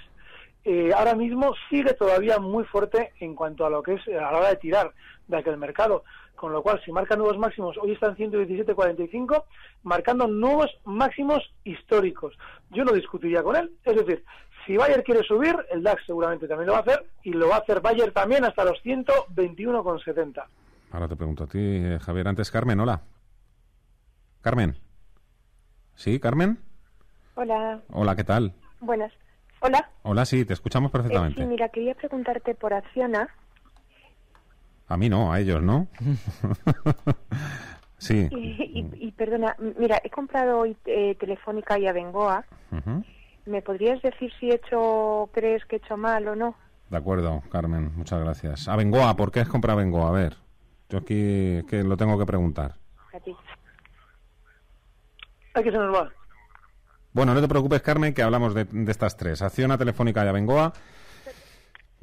[0.68, 4.36] eh, ahora mismo sigue todavía muy fuerte en cuanto a lo que es a la
[4.36, 4.92] hora de tirar
[5.28, 6.02] de aquel mercado.
[6.34, 9.44] Con lo cual, si marca nuevos máximos, hoy están 117.45,
[9.84, 12.36] marcando nuevos máximos históricos.
[12.70, 13.70] Yo no discutiría con él.
[13.84, 14.24] Es decir,
[14.66, 17.54] si Bayer quiere subir, el DAX seguramente también lo va a hacer y lo va
[17.54, 20.44] a hacer Bayer también hasta los 121,70.
[20.90, 22.26] Ahora te pregunto a ti, eh, Javier.
[22.26, 23.02] Antes, Carmen, hola.
[24.42, 24.76] Carmen.
[25.94, 26.58] ¿Sí, Carmen?
[27.36, 27.80] Hola.
[27.92, 28.52] Hola, ¿qué tal?
[28.80, 29.12] Buenas.
[29.60, 29.90] Hola.
[30.02, 31.40] Hola, sí, te escuchamos perfectamente.
[31.40, 33.28] Eh, sí, mira, quería preguntarte por Acciona.
[34.88, 35.88] A mí no, a ellos no.
[37.98, 38.28] sí.
[38.30, 42.44] Y, perdona, mira, he comprado hoy eh, Telefónica y Abengoa.
[43.46, 46.56] ¿Me podrías decir si he hecho, crees que he hecho mal o no?
[46.90, 48.68] De acuerdo, Carmen, muchas gracias.
[48.68, 50.08] Abengoa, ¿por qué has comprado Abengoa?
[50.08, 50.36] A ver,
[50.88, 52.74] yo aquí que lo tengo que preguntar.
[53.12, 53.34] A ti.
[55.54, 56.12] Aquí se nos va.
[57.16, 59.40] Bueno, no te preocupes, Carmen, que hablamos de, estas tres.
[59.40, 60.74] Acciona, Telefónica y Abengoa.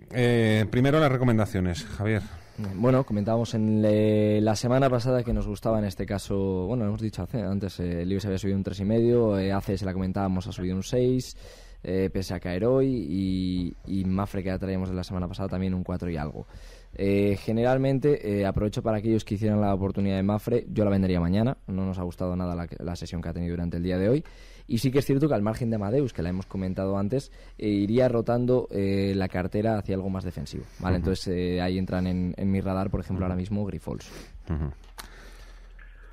[0.10, 2.24] Eh, primero las recomendaciones, Javier.
[2.58, 7.28] Bueno, comentábamos en la semana pasada que nos gustaba en este caso, bueno, hemos dicho
[7.32, 10.76] antes, eh, el IBEX había subido un 3,5, eh, ACE se la comentábamos ha subido
[10.76, 11.38] un 6,
[11.84, 15.48] eh, pese a caer hoy, y, y Mafre que ya traíamos de la semana pasada
[15.48, 16.48] también un 4 y algo.
[16.96, 21.20] Eh, generalmente, eh, aprovecho para aquellos que hicieran la oportunidad de Mafre, yo la vendería
[21.20, 24.10] mañana, no nos ha gustado nada la, sesión que ha tenido durante el día de
[24.10, 24.24] hoy.
[24.68, 27.32] Y sí que es cierto que al margen de Amadeus, que la hemos comentado antes,
[27.58, 30.64] eh, iría rotando la cartera hacia algo más defensivo.
[30.80, 30.98] ¿vale?
[30.98, 34.10] Entonces ahí entran en, mi radar, por ejemplo, ahora mismo Grifols.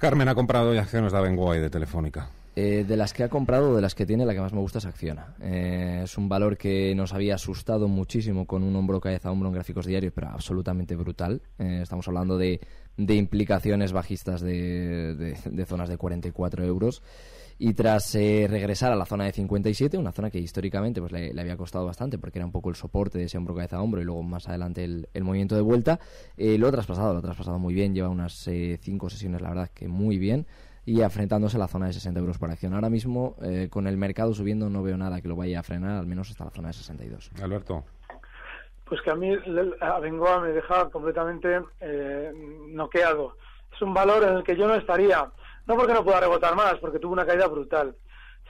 [0.00, 2.30] Carmen ha comprado ya acciones de Abengoa y de Telefónica.
[2.56, 4.78] Eh, de las que ha comprado, de las que tiene, la que más me gusta
[4.78, 5.34] es Acciona.
[5.40, 9.48] Eh, es un valor que nos había asustado muchísimo con un hombro cabeza a hombro
[9.48, 11.40] en gráficos diarios, pero absolutamente brutal.
[11.58, 12.60] Eh, estamos hablando de,
[12.96, 17.02] de implicaciones bajistas de, de, zonas de 44 euros.
[17.56, 21.58] Y tras regresar a la zona de 57, una zona que históricamente pues, le, había
[21.58, 24.04] costado bastante porque era un poco el soporte de ese hombro cabeza a hombro y
[24.04, 26.00] luego más adelante el, el movimiento de vuelta,
[26.38, 27.94] lo ha traspasado, lo ha traspasado muy bien.
[27.94, 28.48] Lleva unas
[28.80, 30.46] cinco sesiones, la verdad, que muy bien
[30.90, 32.74] y enfrentándose a la zona de 60 euros por acción.
[32.74, 35.98] Ahora mismo, eh, con el mercado subiendo, no veo nada que lo vaya a frenar,
[35.98, 37.30] al menos hasta la zona de 62.
[37.40, 37.84] Alberto.
[38.86, 39.32] Pues que a mí
[39.80, 42.32] Abengoa me deja completamente eh,
[42.70, 43.36] noqueado.
[43.72, 45.30] Es un valor en el que yo no estaría,
[45.68, 47.94] no porque no pueda rebotar más, porque tuvo una caída brutal,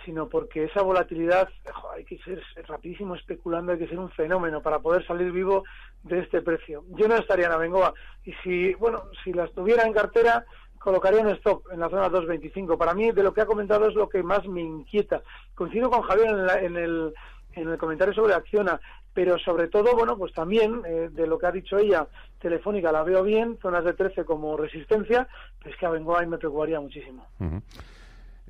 [0.06, 1.46] sino porque esa volatilidad,
[1.94, 5.64] hay que ser rapidísimo especulando, hay que ser un fenómeno para poder salir vivo
[6.04, 6.84] de este precio.
[6.96, 7.92] Yo no estaría en Abengoa
[8.24, 10.46] y si, bueno, si las tuviera en cartera,
[10.80, 12.76] colocaría un stop en la zona 225.
[12.76, 15.22] Para mí, de lo que ha comentado, es lo que más me inquieta.
[15.54, 16.30] Coincido con Javier
[16.62, 17.12] en, el,
[17.52, 18.80] en el comentario sobre Acciona,
[19.12, 22.08] pero sobre todo, bueno, pues también eh, de lo que ha dicho ella,
[22.40, 25.28] Telefónica la veo bien, zonas de 13 como resistencia,
[25.58, 27.26] pero es que a Bengoa me preocuparía muchísimo.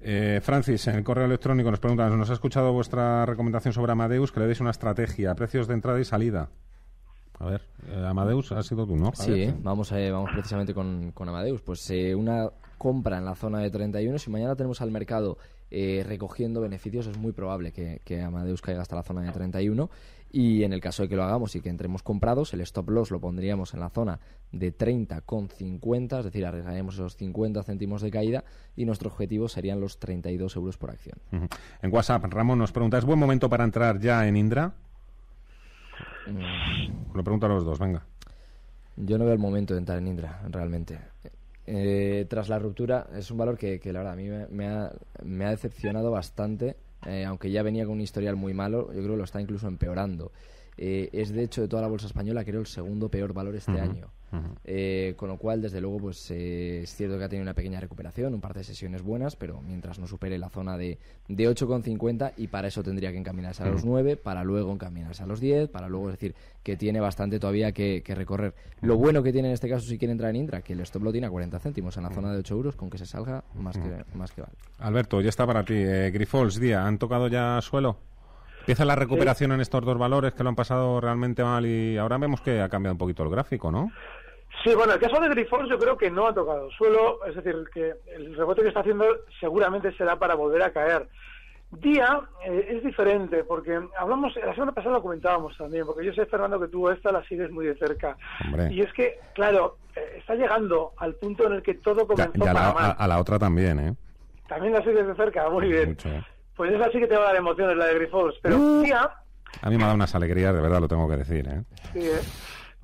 [0.01, 4.31] Eh, Francis, en el correo electrónico nos preguntan, ¿nos ha escuchado vuestra recomendación sobre Amadeus?
[4.31, 6.49] Que le deis una estrategia, precios de entrada y salida.
[7.41, 9.13] A ver, eh, Amadeus ha sido tú, ¿no?
[9.15, 11.63] Sí, vamos, eh, vamos precisamente con, con Amadeus.
[11.63, 15.39] Pues eh, una compra en la zona de 31, si mañana tenemos al mercado
[15.71, 19.89] recogiendo beneficios, es muy probable que, que, Amadeus caiga hasta la zona de 31.
[20.33, 23.13] Y en el caso de que lo hagamos y que entremos comprados, el stop loss
[23.13, 24.19] lo pondríamos en la zona
[24.51, 29.99] de 30,50, es decir, arriesgaríamos esos 50 céntimos de caída y nuestro objetivo serían los
[30.01, 31.19] 32 euros por acción.
[31.31, 34.75] En WhatsApp, Ramón nos pregunta, ¿es buen momento para entrar ya en Indra?
[36.33, 37.15] Mm.
[37.17, 38.03] Lo pregunto a los dos, venga.
[38.97, 40.99] Yo no veo el momento de entrar en Indra, realmente.
[41.67, 45.45] Eh, tras la ruptura, es un valor que, la verdad a mí me, ha, me
[45.45, 46.77] ha, decepcionado bastante,
[47.07, 49.69] eh, aunque ya venía con un historial muy malo, yo creo que lo está incluso
[49.69, 50.33] empeorando.
[50.77, 53.79] Eh, es de hecho de toda la bolsa española creo el segundo peor valor este
[53.79, 54.09] año.
[54.65, 57.81] Eh, con lo cual, desde luego, pues eh, es cierto que ha tenido una pequeña
[57.81, 62.35] recuperación, un par de sesiones buenas, pero mientras no supere la zona de, de 8,50
[62.37, 65.69] y para eso tendría que encaminarse a los 9, para luego encaminarse a los 10,
[65.69, 68.55] para luego decir que tiene bastante todavía que, recorrer.
[68.83, 71.03] Lo bueno que tiene en este caso si quiere entrar en Indra, que el stop
[71.03, 73.45] lo tiene a 40 céntimos en la zona de 8 euros, con que se salga
[73.55, 74.55] más, que, más que vale.
[74.79, 75.75] Alberto, ya está para ti.
[75.75, 78.11] Grifols, día, ¿han tocado ya suelo?
[78.61, 82.19] Empieza la recuperación en estos dos valores que lo han pasado realmente mal y ahora
[82.19, 83.91] vemos que ha cambiado un poquito el gráfico, ¿no?
[84.63, 87.57] Sí, bueno, el caso de Grifols yo creo que no ha tocado suelo, es decir,
[87.73, 89.07] que el rebote que está haciendo
[89.39, 91.09] seguramente será para volver a caer.
[91.71, 96.27] Día eh, es diferente, porque hablamos, la semana pasada lo comentábamos también, porque yo sé,
[96.27, 98.17] Fernando, que tú esta la sigues muy de cerca.
[98.71, 102.53] Y es que, claro, eh, está llegando al punto en el que todo comenzó ya,
[102.53, 103.95] para a, la otra también, ¿eh?
[104.49, 105.97] También la sigues de cerca, muy bien.
[106.57, 108.37] Pues esa sí que te va a dar emociones, la de Grifols.
[108.43, 108.83] Pero uh.
[108.83, 109.09] día...
[109.63, 111.63] A mí me ha dado unas alegrías, de verdad, lo tengo que decir, ¿eh?
[111.93, 112.21] Sí, ¿eh?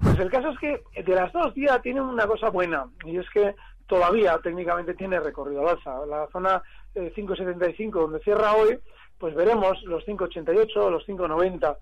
[0.03, 3.29] Pues el caso es que de las dos días tiene una cosa buena, y es
[3.31, 3.55] que
[3.87, 6.07] todavía técnicamente tiene recorrido al alza.
[6.07, 6.63] La zona
[6.95, 8.79] 5.75 eh, donde cierra hoy,
[9.19, 11.77] pues veremos los 5.88 o los 5.90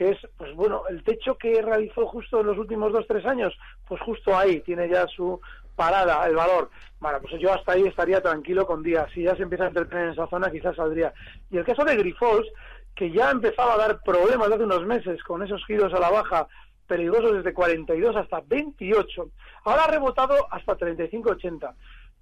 [0.00, 3.52] que es, pues bueno, el techo que realizó justo en los últimos dos, tres años,
[3.86, 5.38] pues justo ahí tiene ya su
[5.76, 6.70] parada, el valor.
[7.00, 9.10] Bueno, pues yo hasta ahí estaría tranquilo con días.
[9.12, 11.12] Si ya se empieza a entretener en esa zona, quizás saldría.
[11.50, 12.48] Y el caso de Grifols,
[12.94, 16.48] que ya empezaba a dar problemas hace unos meses con esos giros a la baja
[16.90, 19.30] peligrosos desde 42 hasta 28,
[19.64, 21.72] ahora ha rebotado hasta 35-80.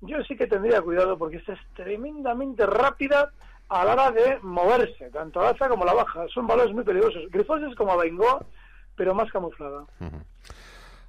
[0.03, 3.33] Yo sí que tendría cuidado porque esta es tremendamente rápida
[3.71, 6.27] a la hora de moverse, tanto la alza como la baja.
[6.35, 7.31] Son valores muy peligrosos.
[7.31, 8.45] Grifols es como Bengoa,
[8.95, 9.87] pero más camuflada.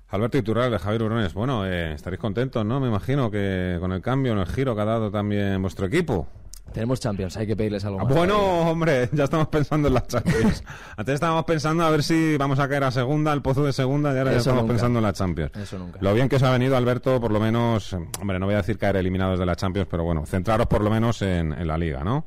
[0.08, 2.80] Alberto Iturral, de Javier Urones, bueno, eh, estaréis contentos, ¿no?
[2.80, 6.28] Me imagino que con el cambio, en el giro que ha dado también vuestro equipo.
[6.72, 8.14] Tenemos Champions, hay que pedirles algo más.
[8.14, 10.64] Bueno, hombre, ya estamos pensando en las Champions.
[10.98, 14.14] Antes estábamos pensando a ver si vamos a caer a segunda, al pozo de segunda,
[14.14, 15.56] y ahora ya estamos pensando en la Champions.
[15.56, 16.00] Eso nunca.
[16.02, 18.78] Lo bien que os ha venido, Alberto, por lo menos, hombre, no voy a decir
[18.78, 22.26] caer eliminados de la Champions, pero bueno, centraros por lo menos en la Liga, ¿no?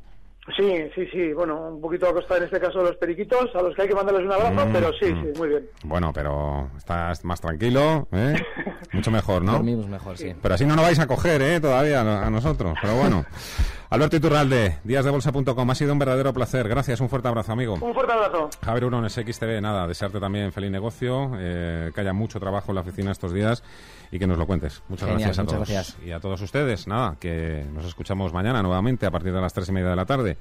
[0.57, 1.33] Sí, sí, sí.
[1.33, 3.89] Bueno, un poquito a costa en este caso de los periquitos, a los que hay
[3.89, 5.23] que mandarles un abrazo, mm, pero sí, mm.
[5.23, 5.69] sí, muy bien.
[5.85, 8.35] Bueno, pero estás más tranquilo, ¿eh?
[8.93, 9.53] Mucho mejor, ¿no?
[9.53, 10.35] Dormimos mejor, sí.
[10.43, 11.61] Pero así no nos vais a coger, ¿eh?
[11.61, 12.77] Todavía a nosotros.
[12.83, 13.25] Pero bueno.
[13.93, 15.71] Alberto Iturralde, díasdebolsa.com.
[15.71, 16.67] Ha sido un verdadero placer.
[16.67, 17.75] Gracias, un fuerte abrazo, amigo.
[17.75, 18.49] Un fuerte abrazo.
[18.65, 22.81] Javier Urones, XTV, nada, desearte también feliz negocio, eh, que haya mucho trabajo en la
[22.81, 23.63] oficina estos días
[24.11, 24.83] y que nos lo cuentes.
[24.89, 25.69] Muchas gracias a todos.
[25.69, 25.99] Gracias.
[26.03, 29.69] Y a todos ustedes, nada, que nos escuchamos mañana nuevamente a partir de las tres
[29.69, 30.39] y media de la tarde.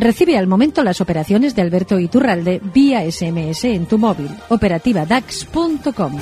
[0.00, 4.36] Recibe al momento las operaciones de Alberto Iturralde vía SMS en tu móvil.
[4.48, 6.18] Operativa DAX.com.